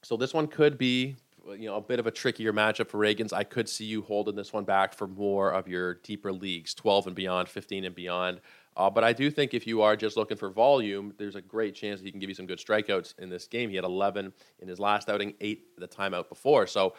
So 0.02 0.16
this 0.16 0.34
one 0.34 0.46
could 0.46 0.76
be 0.76 1.16
you 1.58 1.66
know 1.66 1.76
a 1.76 1.80
bit 1.80 1.98
of 1.98 2.06
a 2.06 2.10
trickier 2.10 2.52
matchup 2.52 2.88
for 2.88 2.98
Ragans. 2.98 3.32
I 3.32 3.44
could 3.44 3.68
see 3.68 3.84
you 3.84 4.02
holding 4.02 4.34
this 4.34 4.52
one 4.52 4.64
back 4.64 4.94
for 4.94 5.06
more 5.06 5.52
of 5.52 5.68
your 5.68 5.94
deeper 5.94 6.32
leagues, 6.32 6.74
12 6.74 7.08
and 7.08 7.16
beyond, 7.16 7.48
15 7.48 7.84
and 7.84 7.94
beyond. 7.94 8.40
Uh, 8.76 8.90
but 8.90 9.04
I 9.04 9.12
do 9.12 9.30
think 9.30 9.54
if 9.54 9.66
you 9.66 9.82
are 9.82 9.94
just 9.94 10.16
looking 10.16 10.36
for 10.36 10.50
volume, 10.50 11.14
there's 11.16 11.36
a 11.36 11.40
great 11.40 11.74
chance 11.74 12.00
he 12.00 12.10
can 12.10 12.18
give 12.18 12.28
you 12.28 12.34
some 12.34 12.46
good 12.46 12.58
strikeouts 12.58 13.18
in 13.18 13.30
this 13.30 13.46
game. 13.46 13.70
He 13.70 13.76
had 13.76 13.84
11 13.84 14.32
in 14.58 14.68
his 14.68 14.80
last 14.80 15.08
outing, 15.08 15.34
eight 15.40 15.78
the 15.78 15.86
timeout 15.86 16.28
before. 16.28 16.66
So 16.66 16.94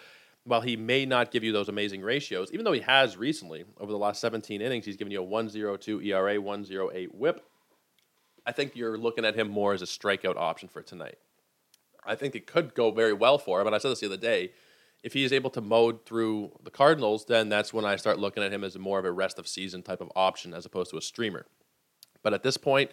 while 0.46 0.62
he 0.62 0.78
may 0.78 1.06
not 1.06 1.32
give 1.32 1.44
you 1.44 1.52
those 1.52 1.68
amazing 1.68 2.02
ratios, 2.02 2.52
even 2.54 2.64
though 2.64 2.72
he 2.72 2.82
has 2.82 3.18
recently 3.18 3.66
over 3.78 3.92
the 3.92 3.98
last 3.98 4.22
17 4.22 4.62
innings, 4.62 4.86
he's 4.86 4.96
given 4.96 5.12
you 5.12 5.20
a 5.20 5.24
102 5.24 6.02
ERA, 6.02 6.40
108 6.40 7.14
whip. 7.14 7.46
I 8.46 8.52
think 8.52 8.76
you're 8.76 8.98
looking 8.98 9.26
at 9.26 9.36
him 9.36 9.50
more 9.50 9.74
as 9.74 9.82
a 9.82 9.86
strikeout 9.86 10.38
option 10.38 10.70
for 10.70 10.82
tonight. 10.82 11.18
I 12.06 12.16
think 12.16 12.36
it 12.36 12.46
could 12.46 12.76
go 12.76 12.92
very 12.92 13.14
well 13.14 13.38
for 13.38 13.60
him. 13.60 13.68
And 13.68 13.76
I 13.76 13.80
said 13.80 13.92
this 13.92 14.00
the 14.02 14.08
other 14.08 14.18
day. 14.18 14.52
If 15.04 15.14
he 15.14 15.24
is 15.24 15.34
able 15.34 15.50
to 15.52 15.62
mode 15.62 16.06
through 16.06 16.52
the 16.64 16.72
Cardinals, 16.72 17.26
then 17.26 17.50
that's 17.50 17.74
when 17.74 17.86
I 17.86 17.96
start 17.96 18.20
looking 18.20 18.44
at 18.44 18.52
him 18.52 18.64
as 18.64 18.78
more 18.78 18.98
of 18.98 19.06
a 19.06 19.12
rest 19.12 19.38
of 19.38 19.48
season 19.48 19.84
type 19.84 20.02
of 20.02 20.12
option 20.16 20.54
as 20.54 20.66
opposed 20.66 20.92
to 20.92 20.98
a 20.98 21.02
streamer. 21.02 21.46
But 22.24 22.34
at 22.34 22.42
this 22.42 22.58
point, 22.58 22.92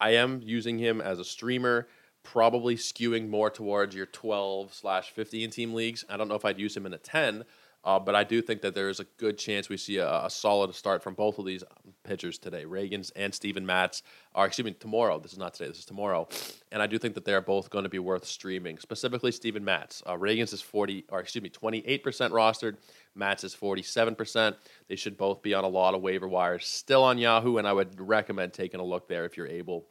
I 0.00 0.10
am 0.10 0.40
using 0.42 0.78
him 0.78 1.02
as 1.02 1.18
a 1.18 1.24
streamer, 1.24 1.88
probably 2.22 2.76
skewing 2.76 3.28
more 3.28 3.50
towards 3.50 3.94
your 3.94 4.06
12 4.06 4.72
slash 4.72 5.10
15 5.10 5.50
team 5.50 5.74
leagues. 5.74 6.04
I 6.08 6.16
don't 6.16 6.28
know 6.28 6.34
if 6.34 6.46
I'd 6.46 6.58
use 6.58 6.76
him 6.76 6.86
in 6.86 6.94
a 6.94 6.98
10, 6.98 7.44
uh, 7.82 7.98
but 7.98 8.14
I 8.14 8.24
do 8.24 8.42
think 8.42 8.60
that 8.62 8.74
there's 8.74 9.00
a 9.00 9.04
good 9.16 9.38
chance 9.38 9.68
we 9.68 9.78
see 9.78 9.96
a, 9.96 10.24
a, 10.24 10.30
solid 10.30 10.74
start 10.74 11.02
from 11.02 11.14
both 11.14 11.38
of 11.38 11.46
these 11.46 11.64
pitchers 12.04 12.38
today, 12.38 12.64
Ragans 12.64 13.10
and 13.16 13.34
Steven 13.34 13.64
Matz. 13.64 14.02
Or 14.34 14.44
excuse 14.44 14.66
me, 14.66 14.72
tomorrow. 14.72 15.18
This 15.18 15.32
is 15.32 15.38
not 15.38 15.54
today. 15.54 15.68
This 15.68 15.78
is 15.78 15.84
tomorrow, 15.86 16.28
and 16.70 16.82
I 16.82 16.86
do 16.86 16.98
think 16.98 17.14
that 17.14 17.24
they 17.24 17.32
are 17.32 17.40
both 17.40 17.70
going 17.70 17.84
to 17.84 17.88
be 17.88 17.98
worth 17.98 18.26
streaming. 18.26 18.78
Specifically, 18.78 19.32
Steven 19.32 19.64
Matz. 19.64 20.02
Uh, 20.04 20.12
Ragans 20.12 20.52
is 20.52 20.60
40, 20.60 21.06
or 21.08 21.20
excuse 21.20 21.42
me, 21.42 21.48
28% 21.48 22.02
rostered. 22.02 22.76
Matz 23.14 23.44
is 23.44 23.54
47%. 23.54 24.54
They 24.88 24.96
should 24.96 25.16
both 25.16 25.40
be 25.40 25.54
on 25.54 25.64
a 25.64 25.68
lot 25.68 25.94
of 25.94 26.02
waiver 26.02 26.28
wires, 26.28 26.66
still 26.66 27.02
on 27.02 27.16
Yahoo, 27.16 27.56
and 27.56 27.66
I 27.66 27.72
would 27.72 27.98
recommend 27.98 28.52
taking 28.52 28.80
a 28.80 28.84
look 28.84 29.08
there 29.08 29.24
if 29.24 29.36
you're 29.36 29.48
able. 29.48 29.86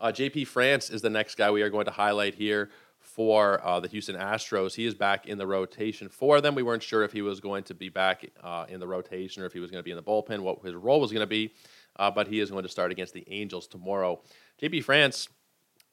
Uh, 0.00 0.12
JP 0.12 0.46
France 0.46 0.90
is 0.90 1.02
the 1.02 1.10
next 1.10 1.34
guy 1.34 1.50
we 1.50 1.62
are 1.62 1.70
going 1.70 1.86
to 1.86 1.90
highlight 1.90 2.34
here 2.34 2.70
for 3.18 3.60
uh, 3.66 3.80
the 3.80 3.88
Houston 3.88 4.14
Astros. 4.14 4.76
He 4.76 4.86
is 4.86 4.94
back 4.94 5.26
in 5.26 5.38
the 5.38 5.46
rotation 5.46 6.08
for 6.08 6.40
them. 6.40 6.54
We 6.54 6.62
weren't 6.62 6.84
sure 6.84 7.02
if 7.02 7.10
he 7.10 7.20
was 7.20 7.40
going 7.40 7.64
to 7.64 7.74
be 7.74 7.88
back 7.88 8.24
uh, 8.44 8.66
in 8.68 8.78
the 8.78 8.86
rotation 8.86 9.42
or 9.42 9.46
if 9.46 9.52
he 9.52 9.58
was 9.58 9.72
going 9.72 9.80
to 9.80 9.84
be 9.84 9.90
in 9.90 9.96
the 9.96 10.04
bullpen, 10.04 10.38
what 10.38 10.64
his 10.64 10.76
role 10.76 11.00
was 11.00 11.10
going 11.10 11.22
to 11.22 11.26
be, 11.26 11.52
uh, 11.96 12.12
but 12.12 12.28
he 12.28 12.38
is 12.38 12.48
going 12.48 12.62
to 12.62 12.68
start 12.68 12.92
against 12.92 13.14
the 13.14 13.24
Angels 13.26 13.66
tomorrow. 13.66 14.20
JP 14.62 14.84
France, 14.84 15.28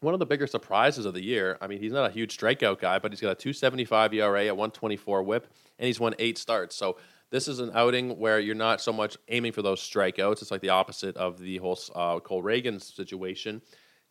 one 0.01 0.13
of 0.13 0.19
the 0.19 0.25
bigger 0.27 0.45
surprises 0.45 1.07
of 1.07 1.15
the 1.15 1.23
year. 1.23 1.57
I 1.61 1.65
mean, 1.65 1.79
he's 1.79 1.91
not 1.91 2.07
a 2.07 2.13
huge 2.13 2.37
strikeout 2.37 2.79
guy, 2.79 2.99
but 2.99 3.11
he's 3.11 3.21
got 3.21 3.31
a 3.31 3.35
275 3.35 4.13
ERA, 4.13 4.41
a 4.43 4.51
124 4.51 5.23
whip, 5.23 5.51
and 5.79 5.87
he's 5.87 5.99
won 5.99 6.13
eight 6.19 6.37
starts. 6.37 6.75
So 6.75 6.97
this 7.31 7.47
is 7.47 7.57
an 7.57 7.71
outing 7.73 8.19
where 8.19 8.39
you're 8.39 8.53
not 8.53 8.81
so 8.81 8.93
much 8.93 9.17
aiming 9.29 9.53
for 9.53 9.63
those 9.63 9.81
strikeouts. 9.81 10.43
It's 10.43 10.51
like 10.51 10.61
the 10.61 10.69
opposite 10.69 11.17
of 11.17 11.39
the 11.39 11.57
whole 11.57 11.79
uh, 11.95 12.19
Cole 12.19 12.43
Ragans 12.43 12.83
situation. 12.83 13.63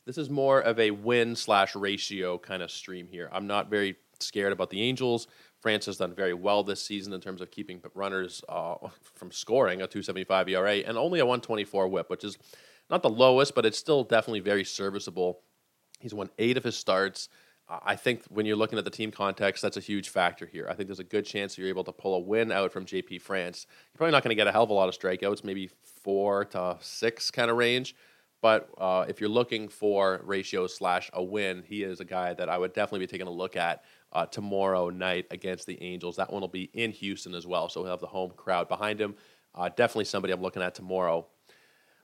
This 0.07 0.19
is 0.19 0.29
more 0.29 0.61
of 0.61 0.79
a 0.79 0.91
win 0.91 1.35
slash 1.37 1.75
ratio 1.75 2.39
kind 2.39 2.63
of 2.63 2.71
stream 2.71 3.07
here. 3.07 3.29
I'm 3.33 3.47
not 3.47 3.71
very 3.71 3.97
scared 4.21 4.53
about 4.53 4.71
the 4.71 4.83
Angels 4.83 5.27
France 5.65 5.87
has 5.87 5.97
done 5.97 6.15
very 6.15 6.35
well 6.35 6.63
this 6.63 6.85
season 6.85 7.15
in 7.15 7.23
terms 7.23 7.41
of 7.41 7.51
keeping 7.51 7.81
runners 7.95 8.45
uh, 8.51 8.75
from 9.15 9.33
scoring 9.33 9.81
a 9.81 9.87
275 9.87 10.51
ERA 10.51 10.75
and 10.75 10.99
only 10.99 11.21
a 11.21 11.25
124 11.25 11.89
whip, 11.89 12.11
which 12.11 12.23
is 12.23 12.37
not 12.91 13.03
the 13.03 13.09
lowest, 13.09 13.55
but 13.55 13.65
it's 13.65 13.79
still 13.79 14.05
definitely 14.05 14.41
very 14.41 14.63
serviceable. 14.63 15.41
He's 16.01 16.13
won 16.13 16.29
eight 16.39 16.59
of 16.59 16.65
his 16.65 16.77
starts. 16.77 17.31
I 17.67 17.97
think 17.97 18.25
when 18.29 18.45
you're 18.45 18.59
looking 18.59 18.79
at 18.79 18.85
the 18.85 18.91
team 18.91 19.11
context, 19.11 19.63
that's 19.63 19.79
a 19.79 19.81
huge 19.81 20.11
factor 20.11 20.45
here. 20.45 20.67
I 20.69 20.75
think 20.75 20.87
there's 20.87 21.01
a 21.01 21.05
good 21.05 21.25
chance 21.25 21.57
you're 21.57 21.67
able 21.67 21.85
to 21.85 21.93
pull 21.93 22.15
a 22.15 22.21
win 22.21 22.53
out 22.53 22.71
from 22.71 22.85
JP 22.85 23.23
France. 23.23 23.67
You're 23.95 23.97
probably 23.97 24.13
not 24.13 24.23
going 24.23 24.37
to 24.37 24.39
get 24.39 24.47
a 24.47 24.53
hell 24.53 24.65
of 24.65 24.71
a 24.71 24.75
lot 24.75 24.91
of 24.91 24.99
strikeouts, 24.99 25.45
maybe 25.45 25.71
four 26.03 26.45
to 26.45 26.77
six 26.83 27.31
kind 27.31 27.51
of 27.51 27.57
range. 27.57 27.97
But 28.45 28.69
uh, 28.77 29.07
if 29.09 29.23
you're 29.23 29.31
looking 29.31 29.69
for 29.69 30.21
ratio 30.23 30.67
slash 30.67 31.09
a 31.15 31.25
win, 31.25 31.65
he 31.67 31.83
is 31.83 32.01
a 32.01 32.05
guy 32.05 32.35
that 32.35 32.51
I 32.51 32.59
would 32.59 32.75
definitely 32.75 32.99
be 32.99 33.07
taking 33.07 33.27
a 33.27 33.31
look 33.31 33.57
at 33.57 33.85
uh, 34.13 34.27
tomorrow 34.27 34.91
night 34.91 35.25
against 35.31 35.67
the 35.67 35.83
Angels. 35.83 36.17
That 36.17 36.31
one 36.31 36.43
will 36.43 36.49
be 36.49 36.69
in 36.75 36.91
Houston 36.91 37.35
as 37.35 37.47
well, 37.47 37.71
so 37.71 37.81
he'll 37.81 37.93
have 37.93 38.01
the 38.01 38.07
home 38.07 38.33
crowd 38.37 38.69
behind 38.69 39.01
him. 39.01 39.15
Uh, 39.55 39.71
definitely 39.71 40.05
somebody 40.05 40.35
I'm 40.35 40.43
looking 40.43 40.61
at 40.61 40.75
tomorrow. 40.75 41.27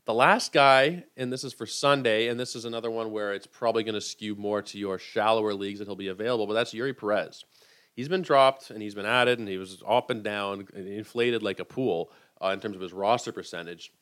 The 0.06 0.14
last 0.14 0.54
guy, 0.54 1.04
and 1.14 1.30
this 1.30 1.44
is 1.44 1.52
for 1.52 1.66
Sunday, 1.66 2.28
and 2.28 2.40
this 2.40 2.56
is 2.56 2.64
another 2.64 2.90
one 2.90 3.12
where 3.12 3.34
it's 3.34 3.46
probably 3.46 3.84
going 3.84 3.94
to 3.94 4.00
skew 4.00 4.34
more 4.34 4.62
to 4.62 4.78
your 4.78 4.98
shallower 4.98 5.52
leagues 5.52 5.78
that 5.80 5.88
he'll 5.88 5.94
be 5.94 6.08
available, 6.08 6.46
but 6.46 6.54
that's 6.54 6.72
Eury 6.72 6.96
Perez. 6.96 7.44
He's 7.92 8.08
been 8.08 8.22
dropped 8.22 8.70
and 8.70 8.80
he's 8.80 8.94
been 8.94 9.04
added, 9.04 9.40
and 9.40 9.46
he 9.46 9.58
was 9.58 9.82
up 9.86 10.08
and 10.08 10.24
down, 10.24 10.68
and 10.72 10.88
inflated 10.88 11.42
like 11.42 11.60
a 11.60 11.66
pool 11.66 12.10
uh, 12.42 12.48
in 12.48 12.60
terms 12.60 12.76
of 12.76 12.80
his 12.80 12.94
roster 12.94 13.30
percentage. 13.30 13.92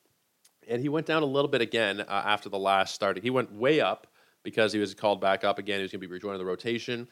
And 0.69 0.81
he 0.81 0.87
went 0.87 1.07
down 1.07 1.23
a 1.23 1.25
little 1.25 1.49
bit 1.49 1.61
again 1.61 1.99
uh, 2.01 2.23
after 2.25 2.47
the 2.47 2.59
last 2.59 2.95
start. 2.95 3.17
He 3.17 3.29
went 3.29 3.51
way 3.51 3.81
up 3.81 4.07
because 4.43 4.71
he 4.71 4.79
was 4.79 4.93
called 4.93 5.19
back 5.19 5.43
up 5.43 5.59
again. 5.59 5.79
He 5.79 5.81
was 5.81 5.91
going 5.91 6.01
to 6.01 6.07
be 6.07 6.13
rejoining 6.13 6.37
the 6.37 6.45
rotation 6.45 7.07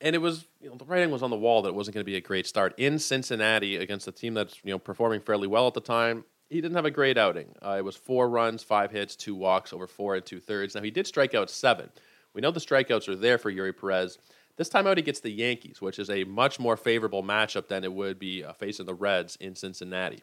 and 0.00 0.16
it 0.16 0.18
was 0.18 0.46
you 0.60 0.68
know 0.68 0.76
the 0.76 0.84
writing 0.84 1.10
was 1.10 1.22
on 1.22 1.30
the 1.30 1.36
wall 1.36 1.62
that 1.62 1.70
it 1.70 1.74
wasn't 1.74 1.94
going 1.94 2.04
to 2.04 2.10
be 2.10 2.16
a 2.16 2.20
great 2.20 2.46
start 2.46 2.74
in 2.78 2.98
Cincinnati 2.98 3.76
against 3.76 4.08
a 4.08 4.12
team 4.12 4.34
that's 4.34 4.58
you 4.64 4.70
know 4.70 4.78
performing 4.78 5.20
fairly 5.20 5.46
well 5.46 5.66
at 5.66 5.74
the 5.74 5.80
time. 5.80 6.24
He 6.48 6.60
didn't 6.60 6.76
have 6.76 6.84
a 6.84 6.90
great 6.90 7.16
outing. 7.16 7.54
Uh, 7.64 7.76
it 7.78 7.84
was 7.84 7.94
four 7.94 8.28
runs, 8.28 8.64
five 8.64 8.90
hits, 8.90 9.14
two 9.14 9.36
walks 9.36 9.72
over 9.72 9.86
four 9.86 10.16
and 10.16 10.24
two 10.24 10.40
thirds. 10.40 10.74
Now 10.74 10.82
he 10.82 10.90
did 10.90 11.06
strike 11.06 11.34
out 11.34 11.48
seven. 11.48 11.90
We 12.34 12.40
know 12.40 12.50
the 12.50 12.60
strikeouts 12.60 13.08
are 13.08 13.16
there 13.16 13.38
for 13.38 13.52
Eury 13.52 13.76
Perez. 13.76 14.18
This 14.56 14.68
time 14.68 14.86
out, 14.86 14.96
he 14.96 15.02
gets 15.02 15.20
the 15.20 15.30
Yankees, 15.30 15.80
which 15.80 15.98
is 15.98 16.10
a 16.10 16.24
much 16.24 16.58
more 16.58 16.76
favorable 16.76 17.22
matchup 17.22 17.68
than 17.68 17.82
it 17.82 17.92
would 17.92 18.18
be 18.18 18.44
uh, 18.44 18.52
facing 18.52 18.86
the 18.86 18.94
Reds 18.94 19.36
in 19.36 19.54
Cincinnati. 19.54 20.22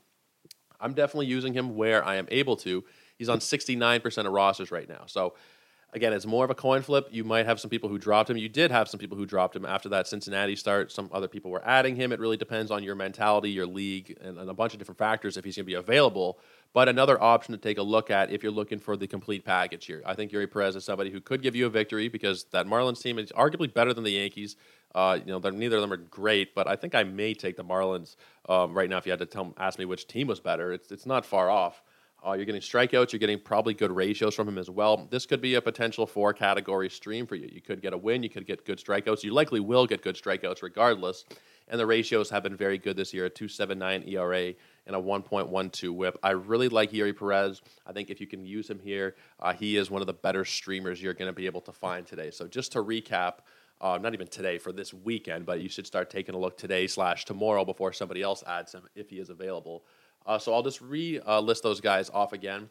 I'm 0.79 0.93
definitely 0.93 1.27
using 1.27 1.53
him 1.53 1.75
where 1.75 2.03
I 2.03 2.15
am 2.15 2.27
able 2.29 2.55
to. 2.57 2.83
He's 3.17 3.29
on 3.29 3.39
69% 3.39 4.25
of 4.25 4.31
rosters 4.31 4.71
right 4.71 4.87
now. 4.87 5.03
So 5.07 5.33
again, 5.93 6.13
it's 6.13 6.25
more 6.25 6.45
of 6.45 6.51
a 6.51 6.55
coin 6.55 6.81
flip. 6.81 7.07
You 7.11 7.23
might 7.23 7.45
have 7.45 7.59
some 7.59 7.69
people 7.69 7.89
who 7.89 7.97
dropped 7.97 8.29
him. 8.29 8.37
You 8.37 8.49
did 8.49 8.71
have 8.71 8.87
some 8.87 8.99
people 8.99 9.17
who 9.17 9.25
dropped 9.25 9.55
him 9.55 9.65
after 9.65 9.89
that 9.89 10.07
Cincinnati 10.07 10.55
start. 10.55 10.91
Some 10.91 11.09
other 11.11 11.27
people 11.27 11.49
were 11.51 11.65
adding 11.65 11.95
him. 11.95 12.11
It 12.11 12.19
really 12.19 12.37
depends 12.37 12.71
on 12.71 12.83
your 12.83 12.95
mentality, 12.95 13.49
your 13.49 13.65
league, 13.65 14.17
and, 14.21 14.37
and 14.37 14.49
a 14.49 14.53
bunch 14.53 14.73
of 14.73 14.79
different 14.79 14.99
factors 14.99 15.37
if 15.37 15.45
he's 15.45 15.55
going 15.55 15.65
to 15.65 15.67
be 15.67 15.73
available. 15.73 16.39
But 16.73 16.89
another 16.89 17.21
option 17.21 17.53
to 17.53 17.57
take 17.57 17.77
a 17.77 17.83
look 17.83 18.11
at 18.11 18.31
if 18.31 18.43
you're 18.43 18.51
looking 18.51 18.79
for 18.79 18.95
the 18.95 19.07
complete 19.07 19.43
package 19.43 19.85
here. 19.85 20.03
I 20.05 20.13
think 20.13 20.31
Eury 20.31 20.51
Perez 20.51 20.75
is 20.75 20.85
somebody 20.85 21.09
who 21.09 21.21
could 21.21 21.41
give 21.41 21.55
you 21.55 21.65
a 21.65 21.69
victory 21.69 22.09
because 22.09 22.43
that 22.51 22.67
Marlins 22.67 23.01
team 23.01 23.17
is 23.17 23.31
arguably 23.31 23.73
better 23.73 23.93
than 23.93 24.03
the 24.03 24.11
Yankees. 24.11 24.55
Uh, 24.97 25.19
you 25.23 25.31
know, 25.31 25.37
neither 25.51 25.75
of 25.75 25.81
them 25.83 25.93
are 25.93 25.97
great, 25.97 26.55
but 26.55 26.67
I 26.67 26.75
think 26.75 26.95
I 26.95 27.03
may 27.03 27.35
take 27.35 27.55
the 27.55 27.63
Marlins 27.63 28.15
um, 28.49 28.73
right 28.73 28.89
now. 28.89 28.97
If 28.97 29.05
you 29.05 29.11
had 29.11 29.19
to 29.19 29.27
tell, 29.27 29.53
ask 29.59 29.77
me 29.77 29.85
which 29.85 30.07
team 30.07 30.25
was 30.25 30.39
better, 30.39 30.73
it's 30.73 30.91
it's 30.91 31.05
not 31.05 31.23
far 31.23 31.51
off. 31.51 31.83
Uh, 32.25 32.33
you're 32.33 32.45
getting 32.45 32.61
strikeouts. 32.61 33.11
You're 33.11 33.19
getting 33.19 33.39
probably 33.39 33.75
good 33.75 33.91
ratios 33.91 34.33
from 34.33 34.47
him 34.47 34.57
as 34.57 34.71
well. 34.71 35.07
This 35.11 35.27
could 35.27 35.39
be 35.39 35.53
a 35.53 35.61
potential 35.61 36.07
four 36.07 36.33
category 36.33 36.89
stream 36.89 37.27
for 37.27 37.35
you. 37.35 37.47
You 37.51 37.61
could 37.61 37.79
get 37.79 37.93
a 37.93 37.97
win. 37.97 38.23
You 38.23 38.29
could 38.31 38.47
get 38.47 38.65
good 38.65 38.79
strikeouts. 38.79 39.21
You 39.21 39.33
likely 39.33 39.59
will 39.59 39.85
get 39.85 40.01
good 40.01 40.15
strikeouts 40.15 40.63
regardless. 40.63 41.25
And 41.67 41.79
the 41.79 41.85
ratios 41.85 42.31
have 42.31 42.41
been 42.41 42.55
very 42.55 42.79
good 42.79 42.97
this 42.97 43.13
year 43.13 43.25
a 43.25 43.29
2.79 43.29 44.11
ERA 44.11 44.53
and 44.87 44.95
a 44.95 44.99
1.12 44.99 45.89
whip. 45.91 46.17
I 46.23 46.31
really 46.31 46.69
like 46.69 46.91
Eury 46.91 47.15
Perez. 47.15 47.61
I 47.85 47.91
think 47.91 48.09
if 48.09 48.19
you 48.19 48.25
can 48.25 48.43
use 48.43 48.67
him 48.67 48.79
here, 48.79 49.15
uh, 49.39 49.53
he 49.53 49.77
is 49.77 49.91
one 49.91 50.01
of 50.01 50.07
the 50.07 50.13
better 50.13 50.43
streamers 50.43 51.03
you're 51.03 51.13
going 51.13 51.29
to 51.29 51.35
be 51.35 51.45
able 51.45 51.61
to 51.61 51.71
find 51.71 52.07
today. 52.07 52.31
So 52.31 52.47
just 52.47 52.71
to 52.71 52.83
recap, 52.83 53.39
uh, 53.79 53.97
not 54.01 54.13
even 54.13 54.27
today 54.27 54.57
for 54.57 54.71
this 54.71 54.93
weekend, 54.93 55.45
but 55.45 55.61
you 55.61 55.69
should 55.69 55.85
start 55.85 56.09
taking 56.09 56.35
a 56.35 56.37
look 56.37 56.57
today 56.57 56.87
slash 56.87 57.25
tomorrow 57.25 57.63
before 57.63 57.93
somebody 57.93 58.21
else 58.21 58.43
adds 58.47 58.73
him 58.73 58.87
if 58.95 59.09
he 59.09 59.17
is 59.19 59.29
available. 59.29 59.85
Uh, 60.25 60.37
so 60.37 60.53
I'll 60.53 60.63
just 60.63 60.81
re 60.81 61.19
uh, 61.19 61.39
list 61.39 61.63
those 61.63 61.79
guys 61.79 62.09
off 62.09 62.33
again. 62.33 62.69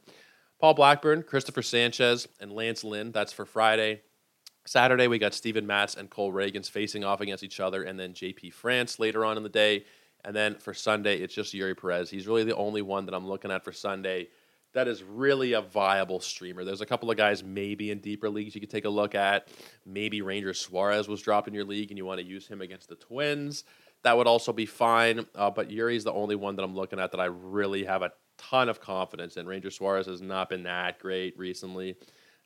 Paul 0.60 0.74
Blackburn, 0.74 1.22
Christopher 1.22 1.62
Sanchez, 1.62 2.26
and 2.40 2.52
Lance 2.52 2.82
Lynn. 2.82 3.12
That's 3.12 3.32
for 3.32 3.44
Friday. 3.44 4.02
Saturday, 4.64 5.06
we 5.06 5.18
got 5.18 5.32
Steven 5.32 5.66
Matz 5.66 5.94
and 5.94 6.10
Cole 6.10 6.32
Ragans 6.32 6.68
facing 6.68 7.04
off 7.04 7.20
against 7.20 7.44
each 7.44 7.60
other, 7.60 7.84
and 7.84 7.98
then 7.98 8.12
JP 8.12 8.52
France 8.52 8.98
later 8.98 9.24
on 9.24 9.36
in 9.36 9.42
the 9.42 9.48
day. 9.48 9.84
And 10.24 10.34
then 10.34 10.56
for 10.56 10.74
Sunday, 10.74 11.18
it's 11.18 11.34
just 11.34 11.54
Eury 11.54 11.78
Perez. 11.78 12.10
He's 12.10 12.26
really 12.26 12.42
the 12.42 12.56
only 12.56 12.82
one 12.82 13.06
that 13.06 13.14
I'm 13.14 13.28
looking 13.28 13.52
at 13.52 13.64
for 13.64 13.70
Sunday 13.70 14.28
that 14.76 14.88
is 14.88 15.02
really 15.02 15.54
a 15.54 15.60
viable 15.60 16.20
streamer. 16.20 16.64
There's 16.64 16.80
a 16.80 16.86
couple 16.86 17.10
of 17.10 17.16
guys 17.16 17.42
maybe 17.42 17.90
in 17.90 17.98
deeper 17.98 18.30
leagues 18.30 18.54
you 18.54 18.60
could 18.60 18.70
take 18.70 18.84
a 18.84 18.90
look 18.90 19.14
at. 19.14 19.48
Maybe 19.84 20.22
Ranger 20.22 20.54
Suarez 20.54 21.08
was 21.08 21.20
dropped 21.20 21.48
in 21.48 21.54
your 21.54 21.64
league 21.64 21.90
and 21.90 21.98
you 21.98 22.06
want 22.06 22.20
to 22.20 22.26
use 22.26 22.46
him 22.46 22.60
against 22.60 22.88
the 22.88 22.96
Twins 22.96 23.64
that 24.06 24.16
would 24.16 24.28
also 24.28 24.52
be 24.52 24.66
fine. 24.66 25.26
Uh, 25.34 25.50
but 25.50 25.68
Eury's 25.68 26.04
the 26.04 26.12
only 26.12 26.36
one 26.36 26.54
that 26.54 26.62
I'm 26.62 26.76
looking 26.76 27.00
at 27.00 27.10
that 27.10 27.20
I 27.20 27.24
really 27.24 27.84
have 27.84 28.02
a 28.02 28.12
ton 28.38 28.68
of 28.68 28.80
confidence 28.80 29.36
in. 29.36 29.46
Ranger 29.46 29.70
Suarez 29.70 30.06
has 30.06 30.22
not 30.22 30.48
been 30.48 30.62
that 30.62 31.00
great 31.00 31.36
recently. 31.36 31.96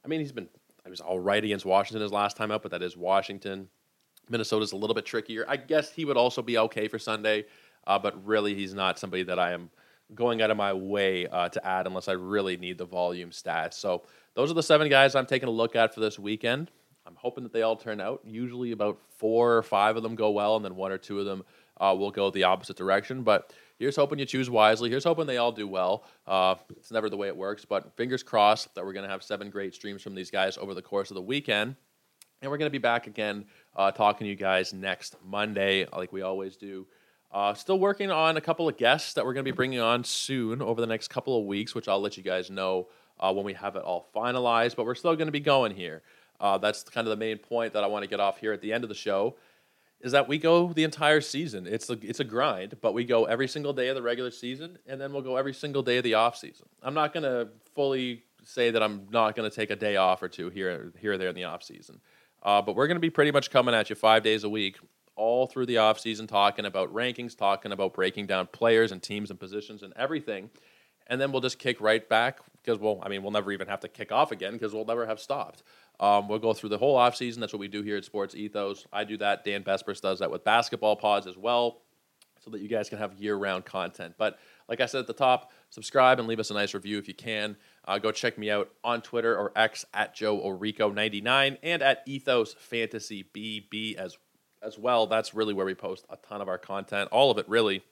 I 0.03 0.09
mean, 0.09 0.21
he's 0.21 0.33
been 0.33 0.49
he 0.85 0.91
was 0.91 1.03
all 1.03 1.21
right 1.21 1.45
against 1.45 1.67
Washington 1.67 2.01
his 2.01 2.13
last 2.13 2.39
time 2.39 2.51
out, 2.51 2.63
but 2.63 2.71
that 2.71 2.83
is 2.83 2.97
Washington. 2.97 3.69
Minnesota's 4.31 4.73
a 4.73 4.77
little 4.77 4.95
bit 4.95 5.05
trickier. 5.05 5.45
I 5.47 5.59
guess 5.59 5.93
he 5.93 6.07
would 6.07 6.17
also 6.17 6.41
be 6.41 6.57
okay 6.57 6.89
for 6.89 6.99
Sunday, 6.99 7.45
uh, 7.87 7.99
but 7.99 8.25
really 8.25 8.55
he's 8.55 8.73
not 8.73 8.99
somebody 8.99 9.25
that 9.25 9.39
I 9.39 9.53
am 9.53 9.69
going 10.15 10.43
out 10.43 10.51
of 10.51 10.57
my 10.57 10.73
way 10.73 11.27
uh, 11.27 11.49
to 11.49 11.67
add 11.67 11.87
unless 11.87 12.09
I 12.09 12.13
really 12.13 12.57
need 12.57 12.79
the 12.79 12.85
volume 12.85 13.31
stats. 13.31 13.75
So 13.75 14.03
those 14.35 14.51
are 14.51 14.55
the 14.55 14.63
seven 14.63 14.89
guys 14.89 15.15
I'm 15.15 15.27
taking 15.27 15.49
a 15.49 15.53
look 15.53 15.77
at 15.77 15.95
for 15.95 16.01
this 16.01 16.19
weekend. 16.19 16.71
I'm 17.07 17.17
hoping 17.17 17.45
that 17.45 17.53
they 17.53 17.63
all 17.63 17.77
turn 17.77 18.01
out. 18.01 18.21
Usually, 18.25 18.73
about 18.73 18.99
four 19.19 19.57
or 19.57 19.63
five 19.63 19.97
of 19.97 20.03
them 20.03 20.15
go 20.15 20.31
well, 20.31 20.57
and 20.57 20.65
then 20.65 20.77
one 20.77 20.93
or 20.93 20.99
two 20.99 21.19
of 21.19 21.27
them 21.27 21.43
uh, 21.81 21.95
will 21.99 22.11
go 22.11 22.31
the 22.31 22.45
opposite 22.45 22.77
direction. 22.77 23.23
But 23.23 23.53
here's 23.79 23.97
hoping 23.97 24.19
you 24.19 24.27
choose 24.27 24.51
wisely. 24.51 24.91
Here's 24.91 25.05
hoping 25.05 25.27
they 25.27 25.39
all 25.39 25.53
do 25.53 25.67
well. 25.67 26.05
Uh, 26.27 26.55
it's 26.77 26.91
never 26.91 27.09
the 27.09 27.17
way 27.17 27.29
it 27.29 27.37
works, 27.37 27.65
but 27.65 27.97
fingers 27.97 28.23
crossed 28.23 28.75
that 28.75 28.85
we're 28.85 28.93
going 28.93 29.05
to 29.07 29.11
have 29.11 29.23
seven 29.23 29.51
great 29.51 29.75
streams 29.75 30.03
from 30.03 30.15
these 30.15 30.31
guys 30.31 30.59
over 30.59 30.75
the 30.75 30.83
course 30.83 31.11
of 31.11 31.15
the 31.15 31.23
weekend. 31.23 31.75
And 32.43 32.51
we're 32.51 32.59
going 32.59 32.71
to 32.71 32.73
be 32.73 32.79
back 32.79 33.07
again 33.07 33.47
uh, 33.77 33.91
talking 33.91 34.25
to 34.25 34.29
you 34.29 34.37
guys 34.37 34.73
next 34.73 35.17
Monday, 35.25 35.87
like 35.93 36.13
we 36.13 36.23
always 36.23 36.57
do. 36.57 36.87
Uh, 37.33 37.55
still 37.55 37.79
working 37.79 38.11
on 38.11 38.37
a 38.37 38.41
couple 38.41 38.69
of 38.69 38.77
guests 38.77 39.13
that 39.15 39.25
we're 39.25 39.33
going 39.33 39.45
to 39.45 39.53
be 39.53 39.55
bringing 39.55 39.79
on 39.79 40.03
soon 40.03 40.61
over 40.61 40.81
the 40.81 40.87
next 40.87 41.09
couple 41.09 41.39
of 41.39 41.47
weeks, 41.47 41.75
which 41.75 41.87
I'll 41.87 42.01
let 42.01 42.17
you 42.17 42.25
guys 42.25 42.51
know 42.51 42.89
uh, 43.21 43.33
when 43.33 43.45
we 43.45 43.53
have 43.55 43.77
it 43.77 43.83
all 43.83 44.11
finalized. 44.15 44.75
But 44.75 44.85
we're 44.85 44.97
still 44.97 45.15
going 45.15 45.29
to 45.29 45.33
be 45.33 45.41
going 45.41 45.75
here. 45.75 46.03
Uh, 46.41 46.59
that's 46.59 46.83
kind 46.83 47.07
of 47.07 47.11
the 47.11 47.17
main 47.17 47.39
point 47.39 47.75
that 47.75 47.85
I 47.85 47.87
want 47.87 48.03
to 48.03 48.11
get 48.11 48.19
off 48.19 48.39
here 48.39 48.53
at 48.53 48.61
the 48.61 48.73
end 48.73 48.83
of 48.83 48.89
the 48.89 48.95
show. 48.95 49.37
Is 50.01 50.13
that 50.13 50.27
we 50.27 50.39
go 50.39 50.73
the 50.73 50.83
entire 50.83 51.21
season. 51.21 51.67
It's 51.67 51.91
a 51.91 51.99
it's 52.03 52.21
a 52.21 52.25
grind, 52.25 52.77
but 52.81 52.95
we 52.95 53.05
go 53.05 53.27
every 53.27 53.47
single 53.47 53.75
day 53.75 53.89
of 53.89 53.95
the 53.95 54.03
regular 54.03 54.31
season, 54.31 54.79
and 54.87 54.99
then 54.99 55.13
we'll 55.13 55.23
go 55.23 55.37
every 55.37 55.53
single 55.53 55.83
day 55.83 55.99
of 55.99 56.05
the 56.05 56.15
off 56.15 56.37
season. 56.37 56.67
I'm 56.83 56.95
not 56.95 57.13
going 57.13 57.25
to 57.25 57.49
fully 57.75 58.23
say 58.43 58.71
that 58.71 58.83
I'm 58.83 59.07
not 59.11 59.37
going 59.37 59.49
to 59.49 59.55
take 59.55 59.71
a 59.71 59.77
day 59.77 59.97
off 59.97 60.23
or 60.23 60.29
two 60.29 60.49
here 60.49 60.93
here 60.99 61.13
or 61.13 61.19
there 61.19 61.29
in 61.29 61.35
the 61.35 61.45
off 61.45 61.63
season, 61.63 62.01
uh, 62.43 62.63
but 62.63 62.77
we're 62.77 62.87
going 62.87 62.97
to 62.97 63.01
be 63.01 63.11
pretty 63.11 63.31
much 63.31 63.51
coming 63.51 63.75
at 63.75 63.91
you 63.91 63.95
five 63.95 64.23
days 64.23 64.43
a 64.45 64.49
week, 64.49 64.79
all 65.17 65.47
through 65.47 65.67
the 65.67 65.79
off 65.79 66.01
season, 66.01 66.27
talking 66.27 66.65
about 66.65 66.93
rankings, 66.93 67.37
talking 67.37 67.73
about 67.73 67.95
breaking 67.95 68.27
down 68.27 68.47
players 68.47 68.93
and 68.93 69.03
teams 69.03 69.31
and 69.31 69.39
positions 69.39 69.83
and 69.83 69.93
everything, 69.97 70.51
and 71.07 71.21
then 71.21 71.33
we'll 71.33 71.41
just 71.41 71.59
kick 71.59 71.81
right 71.81 72.09
back 72.09 72.41
because 72.63 72.79
we'll 72.79 73.01
I 73.03 73.09
mean 73.09 73.23
we'll 73.23 73.33
never 73.33 73.53
even 73.53 73.69
have 73.69 73.81
to 73.81 73.89
kick 73.89 74.13
off 74.13 74.33
again 74.33 74.53
because 74.53 74.73
we'll 74.73 74.85
never 74.85 75.07
have 75.07 75.21
stopped. 75.21 75.63
Um, 75.99 76.29
we'll 76.29 76.39
go 76.39 76.55
through 76.55 76.71
the 76.71 76.79
whole 76.79 76.97
offseason. 76.97 77.41
That's 77.41 77.53
what 77.53 77.61
we 77.61 77.69
do 77.69 77.83
here 77.83 77.97
at 77.97 78.05
Sports 78.05 78.35
Ethos. 78.35 78.87
I 78.93 79.05
do 79.05 79.19
that. 79.19 79.45
Dan 79.45 79.63
Besbris 79.63 80.01
does 80.01 80.21
that 80.21 80.31
with 80.31 80.45
basketball 80.45 80.97
pods 80.97 81.27
as 81.27 81.37
well, 81.37 81.83
so 82.43 82.51
that 82.51 82.61
you 82.61 82.69
guys 82.69 82.89
can 82.89 82.99
have 82.99 83.15
year 83.21 83.37
round 83.37 83.65
content. 83.67 84.15
But 84.17 84.39
like 84.69 84.81
I 84.81 84.87
said 84.87 85.01
at 85.01 85.07
the 85.07 85.13
top, 85.13 85.53
subscribe 85.69 86.19
and 86.19 86.29
leave 86.29 86.41
us 86.41 86.51
a 86.51 86.55
nice 86.55 86.73
review 86.73 86.97
if 86.99 87.09
you 87.09 87.15
can. 87.15 87.57
Uh, 87.87 87.99
go 87.99 88.13
check 88.13 88.39
me 88.39 88.51
out 88.51 88.71
on 88.85 89.03
Twitter 89.03 89.37
or 89.37 89.53
X 89.57 89.85
at 89.93 90.15
Joe 90.15 90.39
Orico99 90.39 91.59
and 91.63 91.83
at 91.83 92.03
Ethos 92.07 92.55
Fantasy 92.55 93.25
BB 93.35 93.97
as, 93.97 94.17
as 94.63 94.79
well. 94.79 95.07
That's 95.07 95.35
really 95.35 95.55
where 95.55 95.67
we 95.67 95.75
post 95.75 96.05
a 96.11 96.17
ton 96.17 96.41
of 96.41 96.49
our 96.49 96.59
content, 96.59 97.09
all 97.13 97.31
of 97.31 97.39
it 97.39 97.49
really 97.49 97.83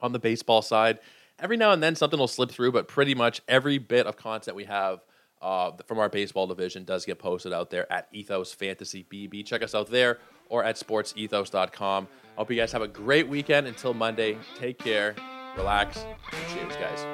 on 0.00 0.12
the 0.12 0.18
baseball 0.18 0.62
side. 0.62 0.98
Every 1.38 1.56
now 1.56 1.72
and 1.72 1.82
then 1.82 1.96
something 1.96 2.18
will 2.18 2.28
slip 2.28 2.50
through, 2.50 2.72
but 2.72 2.86
pretty 2.88 3.14
much 3.14 3.40
every 3.48 3.78
bit 3.78 4.06
of 4.06 4.16
content 4.16 4.56
we 4.56 4.64
have 4.64 5.00
uh, 5.42 5.72
from 5.86 5.98
our 5.98 6.08
baseball 6.08 6.46
division 6.46 6.84
does 6.84 7.04
get 7.04 7.18
posted 7.18 7.52
out 7.52 7.70
there 7.70 7.90
at 7.92 8.08
Ethos 8.12 8.52
Fantasy 8.54 9.04
BB. 9.10 9.44
Check 9.44 9.62
us 9.62 9.74
out 9.74 9.90
there 9.90 10.18
or 10.48 10.64
at 10.64 10.76
sportsethos.com. 10.76 12.08
I 12.36 12.38
hope 12.38 12.50
you 12.50 12.56
guys 12.56 12.72
have 12.72 12.82
a 12.82 12.88
great 12.88 13.28
weekend. 13.28 13.66
Until 13.66 13.94
Monday, 13.94 14.38
take 14.56 14.78
care, 14.78 15.14
relax, 15.56 16.06
cheers, 16.52 16.76
guys. 16.76 17.13